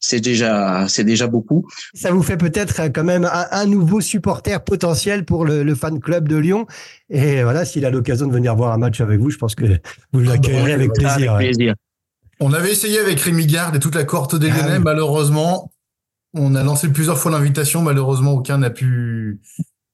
c'est 0.00 0.20
déjà, 0.20 0.86
c'est 0.88 1.04
déjà 1.04 1.28
beaucoup. 1.28 1.64
Ça 1.94 2.10
vous 2.10 2.22
fait 2.24 2.36
peut-être 2.36 2.80
euh, 2.80 2.88
quand 2.88 3.04
même 3.04 3.24
un, 3.24 3.46
un 3.52 3.66
nouveau 3.66 4.00
supporter 4.00 4.64
potentiel 4.64 5.24
pour 5.24 5.44
le, 5.44 5.62
le 5.62 5.74
fan 5.76 6.00
club 6.00 6.28
de 6.28 6.36
Lyon. 6.36 6.66
Et 7.08 7.42
voilà, 7.44 7.64
s'il 7.64 7.84
a 7.84 7.90
l'occasion 7.90 8.26
de 8.26 8.32
venir 8.32 8.56
voir 8.56 8.72
un 8.72 8.78
match 8.78 9.00
avec 9.00 9.20
vous, 9.20 9.30
je 9.30 9.38
pense 9.38 9.54
que 9.54 9.64
vous 10.12 10.20
l'accueillerez 10.20 10.72
avec 10.72 10.90
Ah, 11.04 11.14
plaisir. 11.14 11.34
ouais. 11.34 11.74
On 12.40 12.52
avait 12.52 12.72
essayé 12.72 12.98
avec 12.98 13.20
Rémi 13.20 13.46
Garde 13.46 13.76
et 13.76 13.80
toute 13.80 13.94
la 13.94 14.04
cohorte 14.04 14.34
des 14.36 14.50
Ah 14.50 14.56
Lyonnais. 14.62 14.76
oui. 14.78 14.82
Malheureusement, 14.84 15.72
on 16.34 16.54
a 16.56 16.62
lancé 16.64 16.88
plusieurs 16.88 17.18
fois 17.18 17.30
l'invitation. 17.30 17.82
Malheureusement, 17.82 18.32
aucun 18.32 18.58
n'a 18.58 18.70
pu 18.70 19.40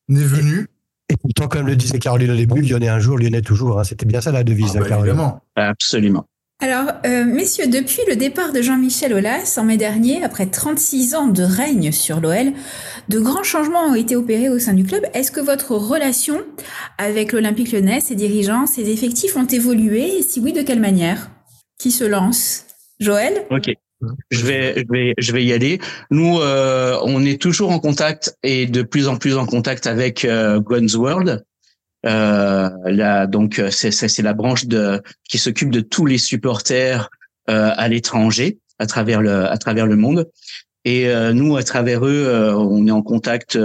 n'est 0.09 0.25
venu. 0.25 0.69
Et 1.11 1.17
pourtant, 1.17 1.49
comme 1.49 1.67
le 1.67 1.77
disait 1.77 1.99
Caroline 1.99 2.31
au 2.31 2.37
début, 2.37 2.63
Lyonnais 2.63 2.89
un 2.89 2.99
jour, 2.99 3.19
Lyonnais 3.19 3.43
toujours. 3.43 3.79
hein. 3.79 3.85
C'était 3.85 4.07
bien 4.07 4.21
ça 4.21 4.33
la 4.33 4.43
devise, 4.45 4.73
Ah 4.75 4.79
hein, 4.79 4.81
bah, 4.81 4.89
Caroline. 4.89 5.11
évidemment. 5.11 5.41
Absolument. 5.57 6.25
Alors, 6.63 6.93
euh, 7.05 7.25
messieurs, 7.25 7.67
depuis 7.67 8.01
le 8.09 8.17
départ 8.17 8.53
de 8.53 8.63
Jean-Michel 8.63 9.13
Aulas 9.13 9.57
en 9.59 9.65
mai 9.65 9.77
dernier, 9.77 10.23
après 10.25 10.47
36 10.47 11.15
ans 11.15 11.27
de 11.27 11.43
règne 11.43 11.93
sur 11.93 12.21
l'OL, 12.21 12.53
de 13.09 13.19
grands 13.19 13.43
changements 13.43 13.85
ont 13.87 13.95
été 13.95 14.17
opérés 14.17 14.49
au 14.49 14.59
sein 14.59 14.73
du 14.73 14.85
club. 14.85 15.03
Est-ce 15.13 15.31
que 15.33 15.41
votre 15.41 15.73
relation 15.73 16.41
avec 16.97 17.33
l'Olympique 17.33 17.73
lyonnais, 17.73 18.01
ses 18.01 18.15
dirigeants, 18.15 18.67
ses 18.67 18.89
effectifs 18.89 19.37
ont 19.37 19.47
évolué? 19.47 20.19
Et 20.19 20.23
si 20.23 20.41
oui, 20.41 20.53
de 20.53 20.63
quelle 20.63 20.81
manière? 20.81 21.29
Qui 21.79 21.91
se 21.91 22.05
lance? 22.05 22.65
Joël? 23.01 23.45
Ok. 23.51 23.73
Je 24.31 24.45
vais, 24.45 24.75
je 24.77 24.93
vais, 24.93 25.15
je 25.19 25.33
vais 25.33 25.45
y 25.45 25.53
aller. 25.53 25.81
Nous, 26.11 26.39
euh, 26.39 26.99
on 27.03 27.25
est 27.25 27.41
toujours 27.41 27.71
en 27.71 27.79
contact 27.79 28.37
et 28.43 28.67
de 28.67 28.83
plus 28.83 29.09
en 29.09 29.17
plus 29.17 29.37
en 29.37 29.47
contact 29.47 29.87
avec 29.87 30.25
euh, 30.25 30.61
Guns 30.61 30.95
World. 30.95 31.45
Euh, 32.07 32.71
là, 32.85 33.27
donc 33.27 33.59
euh, 33.59 33.71
c'est 33.71 33.91
c'est 33.91 34.23
la 34.23 34.35
branche 34.35 34.67
de 34.67 35.01
qui 35.29 35.39
s'occupe 35.39 35.71
de 35.71 35.81
tous 35.81 36.05
les 36.05 36.19
supporters 36.19 37.09
euh, 37.49 37.71
à 37.75 37.89
l'étranger, 37.89 38.59
à 38.79 38.87
travers 38.87 39.23
le 39.23 39.47
à 39.47 39.57
travers 39.57 39.87
le 39.87 39.97
monde. 39.97 40.29
Et 40.85 41.09
euh, 41.09 41.33
nous, 41.33 41.57
à 41.57 41.63
travers 41.63 42.05
eux, 42.05 42.55
on 42.57 42.87
est 42.87 42.91
en 42.91 43.03
contact 43.03 43.59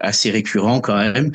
assez 0.00 0.30
récurrent 0.30 0.80
quand 0.80 0.96
même. 0.96 1.30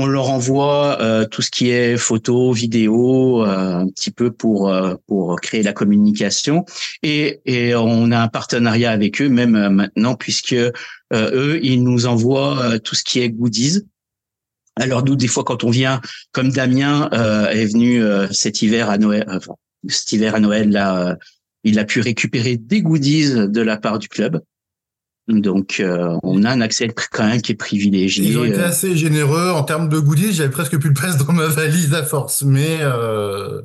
On 0.00 0.06
leur 0.06 0.30
envoie 0.30 1.00
euh, 1.00 1.26
tout 1.26 1.42
ce 1.42 1.50
qui 1.50 1.70
est 1.70 1.96
photos, 1.96 2.56
vidéos, 2.56 3.44
euh, 3.44 3.80
un 3.82 3.88
petit 3.88 4.12
peu 4.12 4.30
pour 4.30 4.68
euh, 4.68 4.94
pour 5.08 5.40
créer 5.40 5.64
la 5.64 5.72
communication. 5.72 6.64
Et, 7.02 7.40
et 7.46 7.74
on 7.74 8.12
a 8.12 8.20
un 8.20 8.28
partenariat 8.28 8.92
avec 8.92 9.20
eux 9.20 9.28
même 9.28 9.56
euh, 9.56 9.70
maintenant 9.70 10.14
puisque 10.14 10.52
euh, 10.52 10.70
eux 11.12 11.58
ils 11.64 11.82
nous 11.82 12.06
envoient 12.06 12.62
euh, 12.62 12.78
tout 12.78 12.94
ce 12.94 13.02
qui 13.02 13.18
est 13.18 13.28
goodies. 13.28 13.80
Alors 14.76 15.04
nous 15.04 15.16
des 15.16 15.26
fois 15.26 15.42
quand 15.42 15.64
on 15.64 15.70
vient, 15.70 16.00
comme 16.30 16.50
Damien 16.50 17.10
est 17.50 17.66
venu 17.66 18.00
cet 18.30 18.62
hiver 18.62 18.90
à 18.90 18.98
Noël, 18.98 19.24
enfin, 19.28 19.54
cet 19.88 20.12
hiver 20.12 20.36
à 20.36 20.40
Noël, 20.40 20.70
là, 20.70 21.16
il 21.64 21.80
a 21.80 21.84
pu 21.84 22.00
récupérer 22.00 22.56
des 22.56 22.82
goodies 22.82 23.32
de 23.48 23.60
la 23.60 23.76
part 23.76 23.98
du 23.98 24.08
club. 24.08 24.40
Donc, 25.28 25.80
euh, 25.80 26.16
on 26.22 26.42
a 26.44 26.50
un 26.50 26.62
accès 26.62 26.88
quand 27.12 27.26
même 27.26 27.42
qui 27.42 27.52
est 27.52 27.56
privilégié. 27.56 28.24
Ils 28.24 28.38
ont 28.38 28.44
été 28.44 28.60
euh, 28.60 28.68
assez 28.68 28.96
généreux 28.96 29.50
en 29.50 29.62
termes 29.62 29.88
de 29.90 29.98
goodies. 29.98 30.32
J'avais 30.32 30.50
presque 30.50 30.78
plus 30.78 30.90
de 30.90 30.98
place 30.98 31.18
dans 31.18 31.32
ma 31.32 31.46
valise 31.46 31.92
à 31.92 32.02
force, 32.02 32.42
mais 32.42 32.78
euh, 32.80 33.60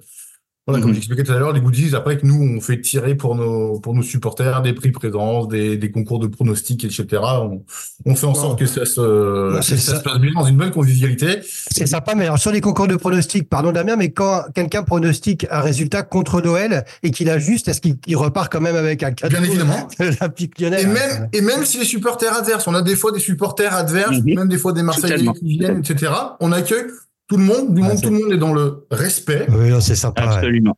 voilà, 0.65 0.81
comme 0.81 0.91
Mhm. 0.91 0.95
j'expliquais 0.95 1.23
tout 1.23 1.31
à 1.33 1.39
l'heure, 1.39 1.51
les 1.51 1.59
goodies 1.59 1.93
après 1.93 2.17
que 2.17 2.25
nous 2.25 2.41
on 2.41 2.61
fait 2.61 2.79
tirer 2.79 3.15
pour 3.15 3.35
nos 3.35 3.79
pour 3.81 3.93
nos 3.93 4.01
supporters 4.01 4.61
des 4.61 4.71
prix 4.73 4.91
présence, 4.91 5.47
des, 5.49 5.75
des 5.77 5.91
concours 5.91 6.19
de 6.19 6.27
pronostics, 6.27 6.85
etc. 6.85 7.05
On, 7.41 7.63
on 8.05 8.15
fait 8.15 8.25
en 8.27 8.33
sorte 8.33 8.57
que 8.59 8.65
ça 8.65 8.85
se 8.85 9.55
que 9.57 9.61
ça 9.61 9.75
ça. 9.77 9.97
se 9.97 10.03
passe 10.03 10.19
bien 10.19 10.31
dans 10.33 10.45
une 10.45 10.55
belle 10.57 10.71
convivialité. 10.71 11.39
C'est 11.71 11.85
sympa, 11.87 12.15
mais 12.15 12.25
alors 12.25 12.39
sur 12.39 12.51
les 12.51 12.61
concours 12.61 12.87
de 12.87 12.95
pronostics, 12.95 13.49
pardon 13.49 13.71
Damien, 13.73 13.95
mais 13.97 14.11
quand 14.11 14.43
quelqu'un 14.53 14.83
pronostique 14.83 15.45
un 15.51 15.59
résultat 15.59 16.03
contre 16.03 16.41
Noël 16.41 16.85
et 17.03 17.11
qu'il 17.11 17.29
ajuste, 17.29 17.67
est-ce 17.67 17.81
qu'il 17.81 17.97
il 18.07 18.15
repart 18.15 18.51
quand 18.51 18.61
même 18.61 18.75
avec 18.77 19.03
un 19.03 19.11
cadeau 19.11 19.35
Bien 19.35 19.43
évidemment. 19.43 19.87
lyonnaise 20.59 20.83
Et 20.83 20.87
même, 20.87 21.29
et 21.33 21.41
même 21.41 21.65
si 21.65 21.77
les 21.79 21.85
supporters 21.85 22.33
adverses, 22.33 22.67
on 22.67 22.73
a 22.73 22.81
des 22.81 22.95
fois 22.95 23.11
des 23.11 23.19
supporters 23.19 23.73
adverses, 23.73 24.17
Mhm. 24.19 24.35
même 24.35 24.47
des 24.47 24.57
fois 24.57 24.71
des 24.73 24.83
Marseillais 24.83 25.17
qui 25.39 25.57
viennent, 25.57 25.79
etc. 25.79 26.11
On 26.39 26.51
accueille 26.51 26.85
tout 27.27 27.37
le 27.37 27.43
monde, 27.43 27.73
du 27.73 27.81
Ah, 27.83 27.87
monde, 27.89 28.01
tout 28.01 28.09
le 28.09 28.19
monde 28.19 28.31
est 28.33 28.37
dans 28.37 28.53
le 28.53 28.85
respect. 28.91 29.45
Oui, 29.49 29.69
non, 29.69 29.79
c'est 29.81 29.95
sympa. 29.95 30.25
ouais. 30.27 30.33
Absolument. 30.35 30.77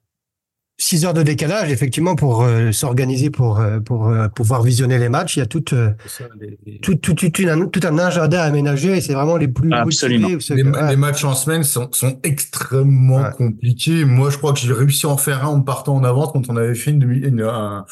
Six 0.78 1.06
heures 1.06 1.14
de 1.14 1.24
décalage, 1.24 1.72
effectivement, 1.72 2.16
pour 2.16 2.44
euh, 2.44 2.74
s'organiser, 2.74 3.30
pour 3.30 3.62
euh, 3.62 3.80
pour 3.80 4.10
euh, 4.10 4.28
pouvoir 4.28 4.62
visionner 4.62 4.98
les 5.00 5.08
matchs. 5.08 5.38
Il 5.38 5.40
y 5.40 5.42
a 5.42 5.46
tout, 5.46 5.64
euh, 5.74 5.92
tout, 6.82 6.96
tout, 6.96 7.14
tout, 7.14 7.42
une- 7.42 7.72
tout 7.72 7.80
un 7.88 7.98
agenda 7.98 8.44
aménagé. 8.44 8.98
et 8.98 9.02
C'est 9.02 9.14
vraiment 9.14 9.38
les 9.38 9.48
plus 9.48 9.72
Absolument. 9.72 10.28
motivés, 10.30 10.56
Les, 10.56 10.64
que- 10.64 10.68
ma- 10.68 10.82
ouais. 10.84 10.90
les 10.90 10.96
matchs 10.98 11.24
en 11.24 11.34
semaine 11.34 11.64
sont, 11.64 11.88
sont 11.94 12.20
extrêmement 12.24 13.22
Ouais. 13.22 13.32
compliqués. 13.38 14.04
Moi, 14.04 14.30
je 14.30 14.38
crois 14.38 14.52
que 14.52 14.60
j'ai 14.60 14.74
réussi 14.74 15.06
à 15.06 15.10
en 15.10 15.18
faire 15.18 15.46
un 15.46 15.48
en 15.48 15.62
partant 15.62 15.96
en 15.96 16.04
avance 16.04 16.32
quand 16.34 16.50
on 16.50 16.58
avait 16.58 16.76
fait 16.76 16.92
une, 16.92 17.00
demi- 17.00 17.26
une- 17.26 17.42
un, 17.44 17.86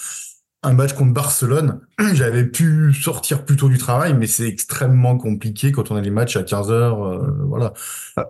un 0.63 0.73
match 0.73 0.93
contre 0.93 1.13
Barcelone. 1.13 1.81
J'avais 2.13 2.45
pu 2.45 2.93
sortir 2.93 3.45
plus 3.45 3.55
tôt 3.57 3.69
du 3.69 3.77
travail, 3.77 4.13
mais 4.13 4.27
c'est 4.27 4.47
extrêmement 4.47 5.17
compliqué 5.17 5.71
quand 5.71 5.91
on 5.91 5.95
a 5.95 6.01
les 6.01 6.09
matchs 6.09 6.35
à 6.37 6.43
15 6.43 6.71
heures. 6.71 7.03
euh, 7.03 7.27
voilà. 7.47 7.73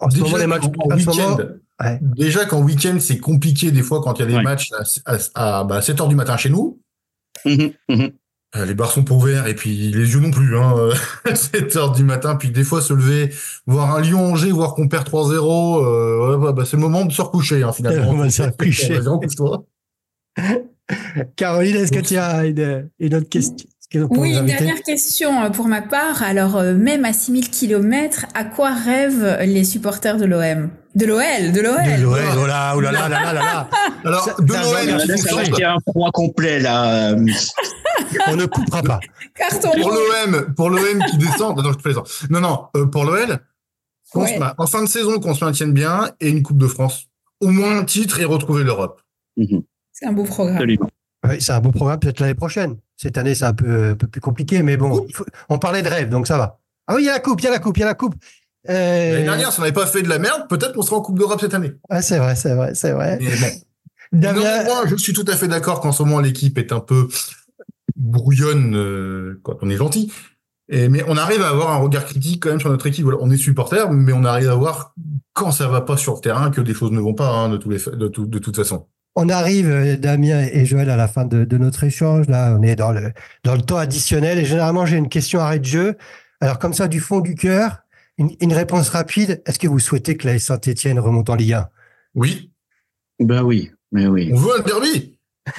En 0.01 0.09
ce 0.09 0.19
moment, 0.19 0.37
les 0.37 0.47
matchs, 0.47 0.63
en 0.79 0.95
week-end, 0.95 1.37
ouais. 1.81 1.99
déjà 2.01 2.45
qu'en 2.45 2.61
week-end, 2.61 2.97
c'est 2.99 3.17
compliqué 3.19 3.71
des 3.71 3.81
fois 3.83 4.01
quand 4.01 4.13
il 4.17 4.21
y 4.21 4.23
a 4.23 4.27
des 4.27 4.35
Ouais. 4.35 4.43
matchs 4.43 4.69
à, 5.05 5.13
à, 5.35 5.59
à, 5.59 5.63
bah, 5.63 5.81
7 5.81 6.01
heures 6.01 6.07
du 6.07 6.15
matin 6.15 6.37
chez 6.37 6.49
nous. 6.49 6.79
Mhm, 7.45 7.71
mhm. 7.89 8.11
Euh, 8.55 8.65
les 8.65 8.75
bars 8.75 8.91
sont 8.91 9.03
pas 9.03 9.15
ouverts 9.15 9.47
et 9.47 9.55
puis 9.55 9.75
les 9.91 10.13
yeux 10.13 10.19
non 10.19 10.29
plus. 10.29 10.55
Hein. 10.57 10.75
euh, 10.77 10.93
7 11.35 11.75
heures 11.75 11.91
du 11.91 12.03
matin, 12.03 12.35
puis 12.35 12.51
des 12.51 12.63
fois 12.63 12.81
se 12.81 12.93
lever, 12.93 13.33
voir 13.65 13.95
un 13.95 14.01
Lyon-Angers, 14.01 14.51
voir 14.51 14.75
qu'on 14.75 14.87
perd 14.87 15.07
3-0, 15.09 15.83
euh, 15.83 16.37
ouais, 16.37 16.53
bah, 16.53 16.63
c'est 16.63 16.77
le 16.77 16.83
moment 16.83 17.03
de 17.05 17.11
se 17.11 17.21
recoucher 17.23 17.63
hein, 17.63 17.71
C'est 17.75 17.81
le 17.83 17.89
finalement. 17.89 18.11
moment 18.13 18.25
de 18.25 18.29
se 18.31 18.43
recoucher. 18.43 18.93
Vas-y, 18.99 19.07
recouche-toi. 19.07 19.65
Caroline, 21.35 21.75
est-ce 21.77 21.91
que 21.91 21.99
tu 21.99 22.17
as 22.17 22.45
une, 22.45 22.89
une 22.99 23.15
autre 23.15 23.29
question 23.29 23.55
Oui, 24.09 24.35
une 24.37 24.45
dernière 24.45 24.81
question 24.81 25.43
euh, 25.43 25.49
pour 25.49 25.67
ma 25.67 25.81
part. 25.81 26.23
Alors, 26.23 26.57
euh, 26.57 26.73
même 26.73 27.05
à 27.05 27.13
6000 27.13 27.49
km, 27.49 28.25
à 28.33 28.43
quoi 28.43 28.73
rêvent 28.73 29.37
les 29.41 29.63
supporters 29.63 30.17
de 30.17 30.25
l'OM 30.25 30.69
De 30.95 31.05
l'OL, 31.05 31.51
de 31.53 31.61
l'OL. 31.61 31.97
De 31.97 32.01
l'OL, 32.03 32.19
oh 32.41 32.47
là, 32.47 32.73
oh 32.75 32.81
là 32.81 32.91
là 32.91 33.07
là 33.09 33.19
là 33.21 33.33
là 33.33 33.41
là. 33.41 33.69
Alors, 34.05 34.23
Ça- 34.25 34.35
de 34.39 34.51
compte, 34.51 35.55
faire 35.57 35.71
un 35.75 35.79
froid 35.89 36.09
complet, 36.11 36.59
là. 36.59 37.11
euh, 37.13 37.25
On 38.27 38.35
ne 38.35 38.45
coupera 38.45 38.81
pas. 38.83 38.99
Carton 39.35 39.69
pour 39.81 39.91
rouge. 39.91 39.99
l'OM, 40.27 40.53
pour 40.55 40.69
l'OM 40.69 41.03
qui 41.09 41.17
descend, 41.17 41.57
non, 41.57 41.71
je 41.71 41.77
plaisante. 41.77 42.09
Non, 42.29 42.41
non, 42.41 42.65
euh, 42.75 42.85
pour 42.85 43.05
l'OL, 43.05 43.39
Ouais. 44.15 44.37
en 44.59 44.67
fin 44.67 44.83
de 44.83 44.87
saison, 44.87 45.19
qu'on 45.19 45.33
se 45.33 45.43
maintienne 45.43 45.71
bien 45.71 46.11
et 46.19 46.29
une 46.29 46.43
Coupe 46.43 46.59
de 46.59 46.67
France. 46.67 47.05
Au 47.41 47.47
moins 47.47 47.79
un 47.79 47.83
titre 47.83 48.19
et 48.19 48.25
retrouver 48.25 48.63
l'Europe. 48.63 49.01
mhm, 49.37 49.63
C'est 50.03 50.09
un 50.09 50.13
beau 50.13 50.23
programme. 50.23 50.55
Absolument. 50.57 50.89
Oui, 51.25 51.35
c'est 51.39 51.53
un 51.53 51.59
beau 51.61 51.71
programme 51.71 51.99
peut-être 51.99 52.19
l'année 52.19 52.33
prochaine. 52.35 52.75
Cette 52.97 53.17
année, 53.17 53.33
c'est 53.35 53.45
un 53.45 53.53
peu, 53.53 53.91
un 53.91 53.95
peu 53.95 54.07
plus 54.07 54.19
compliqué, 54.21 54.61
mais 54.61 54.75
bon, 54.75 55.05
il 55.07 55.15
faut- 55.15 55.25
on 55.49 55.57
parlait 55.57 55.81
de 55.81 55.87
rêve, 55.87 56.09
donc 56.09 56.27
ça 56.27 56.37
va. 56.37 56.59
Ah 56.87 56.95
oui, 56.95 57.03
il 57.03 57.05
y 57.05 57.09
a 57.09 57.13
la 57.13 57.19
coupe, 57.19 57.39
il 57.39 57.45
y 57.45 57.47
a 57.47 57.51
la 57.51 57.59
coupe, 57.59 57.77
il 57.77 57.79
y 57.79 57.83
a 57.83 57.87
la 57.87 57.93
coupe. 57.93 58.15
Euh, 58.69 59.13
L'année 59.13 59.23
dernière, 59.23 59.51
si 59.53 59.59
on 59.59 59.63
n'avait 59.63 59.73
pas 59.73 59.85
fait 59.85 60.01
de 60.01 60.09
la 60.09 60.19
merde, 60.19 60.47
peut-être 60.49 60.73
qu'on 60.73 60.81
serait 60.81 60.97
en 60.97 61.01
Coupe 61.01 61.17
d'Europe 61.17 61.39
cette 61.39 61.53
année. 61.53 61.71
ouais, 61.89 62.01
c'est 62.01 62.17
vrai, 62.17 62.35
c'est 62.35 62.53
vrai, 62.55 62.75
c'est 62.75 62.91
vrai. 62.91 63.17
Mais 63.21 63.27
bon. 63.37 63.47
Damien, 64.19 64.63
Non, 64.63 64.65
moi, 64.65 64.83
je 64.85 64.95
suis 64.97 65.13
tout 65.13 65.25
à 65.27 65.35
fait 65.35 65.47
d'accord 65.47 65.79
qu'en 65.79 65.91
ce 65.93 66.03
moment, 66.03 66.19
l'équipe 66.19 66.57
est 66.57 66.71
un 66.73 66.79
peu 66.81 67.07
brouillonne 67.95 68.75
euh, 68.75 69.39
quand 69.43 69.57
on 69.61 69.69
est 69.69 69.77
gentil. 69.77 70.11
Et, 70.69 70.87
mais 70.87 71.03
on 71.07 71.17
arrive 71.17 71.41
à 71.41 71.49
avoir 71.49 71.71
un 71.71 71.77
regard 71.77 72.05
critique 72.05 72.43
quand 72.43 72.49
même 72.49 72.59
sur 72.59 72.69
notre 72.69 72.87
équipe. 72.87 73.03
Voilà, 73.03 73.19
on 73.21 73.29
est 73.29 73.37
supporter, 73.37 73.91
mais 73.91 74.13
on 74.13 74.23
arrive 74.23 74.49
à 74.49 74.55
voir 74.55 74.93
quand 75.33 75.51
ça 75.51 75.67
va 75.67 75.81
pas 75.81 75.97
sur 75.97 76.15
le 76.15 76.19
terrain 76.21 76.49
que 76.51 76.61
des 76.61 76.73
choses 76.73 76.91
ne 76.91 76.99
vont 77.01 77.13
pas 77.13 77.29
hein, 77.29 77.49
de, 77.49 77.57
tous 77.57 77.69
les, 77.69 77.79
fa- 77.79 77.91
de, 77.91 78.07
tout- 78.07 78.25
de 78.27 78.39
toute 78.39 78.55
façon. 78.55 78.87
On 79.15 79.29
arrive, 79.29 79.69
euh, 79.69 79.95
Damien 79.97 80.41
et 80.51 80.65
Joël, 80.65 80.89
à 80.89 80.95
la 80.95 81.07
fin 81.07 81.25
de, 81.25 81.43
de 81.45 81.57
notre 81.57 81.83
échange. 81.83 82.27
Là, 82.27 82.55
on 82.59 82.63
est 82.63 82.75
dans 82.75 82.91
le, 82.91 83.11
dans 83.43 83.55
le 83.55 83.61
temps 83.61 83.77
additionnel 83.77 84.39
et 84.39 84.45
généralement, 84.45 84.85
j'ai 84.85 84.97
une 84.97 85.09
question 85.09 85.39
arrêt 85.39 85.59
de 85.59 85.65
jeu. 85.65 85.95
Alors, 86.41 86.59
comme 86.59 86.73
ça, 86.73 86.87
du 86.87 86.99
fond 86.99 87.19
du 87.19 87.35
cœur, 87.35 87.77
une, 88.17 88.31
une 88.41 88.53
réponse 88.53 88.89
rapide. 88.89 89.41
Est-ce 89.45 89.59
que 89.59 89.67
vous 89.67 89.79
souhaitez 89.79 90.17
que 90.17 90.27
la 90.27 90.37
Saint-Etienne 90.39 90.99
remonte 90.99 91.29
en 91.29 91.35
Ligue 91.35 91.53
1 91.53 91.67
Oui, 92.15 92.51
Ben 93.19 93.41
oui, 93.43 93.71
mais 93.91 94.07
oui. 94.07 94.31
on 94.33 94.37
veut 94.37 94.59
un 94.59 94.63
derby. 94.63 95.17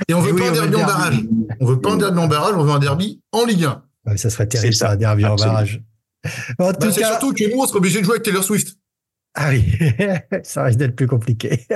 Et 0.09 0.15
on 0.15 0.21
veut 0.21 0.33
Oui, 0.33 0.41
pas 0.41 0.49
un 0.49 0.53
derby 0.53 0.77
en 0.77 0.87
barrage. 0.87 1.21
On 1.61 1.67
veut 1.67 1.81
pas 1.81 1.93
un 1.93 1.97
derby 1.97 2.19
en 2.19 2.27
barrage, 2.29 2.55
on 2.57 2.65
veut 2.65 2.73
un 2.73 2.79
derby 2.79 3.21
en 3.33 3.45
Ligue 3.45 3.65
1. 3.65 3.83
Ouais, 4.07 4.17
Ça 4.17 4.31
serait 4.31 4.47
terrible, 4.47 4.75
ça, 4.75 4.91
un 4.93 4.97
derby 4.97 5.25
en 5.25 5.37
barrage. 5.37 5.83
En 6.59 6.73
tout 6.73 6.79
Bah, 6.81 6.89
c'est 6.93 7.01
cas, 7.01 7.11
surtout 7.11 7.33
que 7.35 7.51
nous, 7.51 7.61
on 7.61 7.67
serait 7.67 7.79
obligé 7.79 8.01
de 8.01 8.05
jouer 8.05 8.15
avec 8.15 8.23
Taylor 8.25 8.43
Swift. 8.45 8.77
Ah 9.35 9.51
oui, 9.51 9.65
ça 10.43 10.65
risque 10.65 10.79
d'être 10.79 10.97
plus 10.97 11.07
compliqué. 11.07 11.67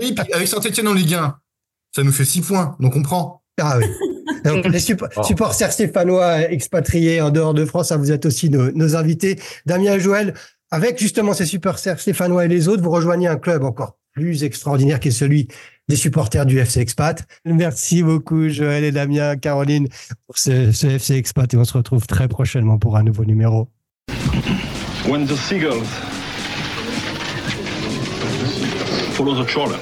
Oui, 0.00 0.14
puis 0.14 0.32
avec 0.32 0.48
Saint-Etienne 0.48 0.88
en 0.88 0.94
Ligue 0.94 1.14
1, 1.14 1.36
ça 1.94 2.02
nous 2.02 2.12
fait 2.12 2.24
6 2.24 2.40
points, 2.42 2.76
donc 2.80 2.96
on 2.96 3.02
prend. 3.02 3.42
Ah 3.60 3.78
oui. 3.78 3.86
Donc, 4.44 4.66
les 4.66 4.78
suppo- 4.80 5.08
Oh. 5.16 5.22
supporters 5.22 5.72
stéphanois 5.72 6.50
expatriés 6.50 7.20
en 7.20 7.30
dehors 7.30 7.54
de 7.54 7.64
France, 7.64 7.88
ça 7.88 7.96
vous 7.96 8.12
êtes 8.12 8.26
aussi 8.26 8.50
nos, 8.50 8.70
nos 8.72 8.94
invités. 8.96 9.38
Damien 9.64 9.94
et 9.94 10.00
Joël, 10.00 10.34
avec 10.70 10.98
justement 11.00 11.32
ces 11.32 11.46
supporters 11.46 11.98
stéphanois 11.98 12.44
et 12.44 12.48
les 12.48 12.68
autres, 12.68 12.82
vous 12.82 12.90
rejoignez 12.90 13.28
un 13.28 13.36
club 13.36 13.64
encore 13.64 13.98
plus 14.12 14.44
extraordinaire 14.44 15.00
qui 15.00 15.08
est 15.08 15.12
celui 15.12 15.48
des 15.88 15.96
supporters 15.96 16.44
du 16.46 16.58
FC 16.58 16.80
Expat. 16.80 17.24
Merci 17.44 18.02
beaucoup 18.02 18.48
Joël 18.48 18.84
et 18.84 18.92
Damien, 18.92 19.36
Caroline, 19.36 19.88
pour 20.26 20.36
ce, 20.38 20.72
ce 20.72 20.86
FC 20.86 21.14
Expat 21.14 21.52
et 21.54 21.56
on 21.56 21.64
se 21.64 21.74
retrouve 21.74 22.06
très 22.06 22.26
prochainement 22.28 22.78
pour 22.78 22.96
un 22.96 23.02
nouveau 23.04 23.24
numéro. 23.24 23.68
When 25.08 25.26
the 25.26 25.36
seagulls 25.36 25.84
follow 29.16 29.34
the 29.34 29.44
trawler, 29.44 29.80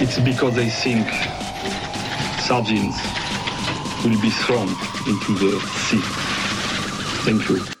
it's 0.00 0.18
because 0.20 0.54
they 0.54 0.68
think 0.68 1.06
sardines 2.40 2.96
will 4.04 4.20
be 4.20 4.30
thrown 4.30 4.68
into 5.06 5.34
the 5.34 5.60
sea. 5.88 6.00
Thank 7.24 7.48
you. 7.48 7.79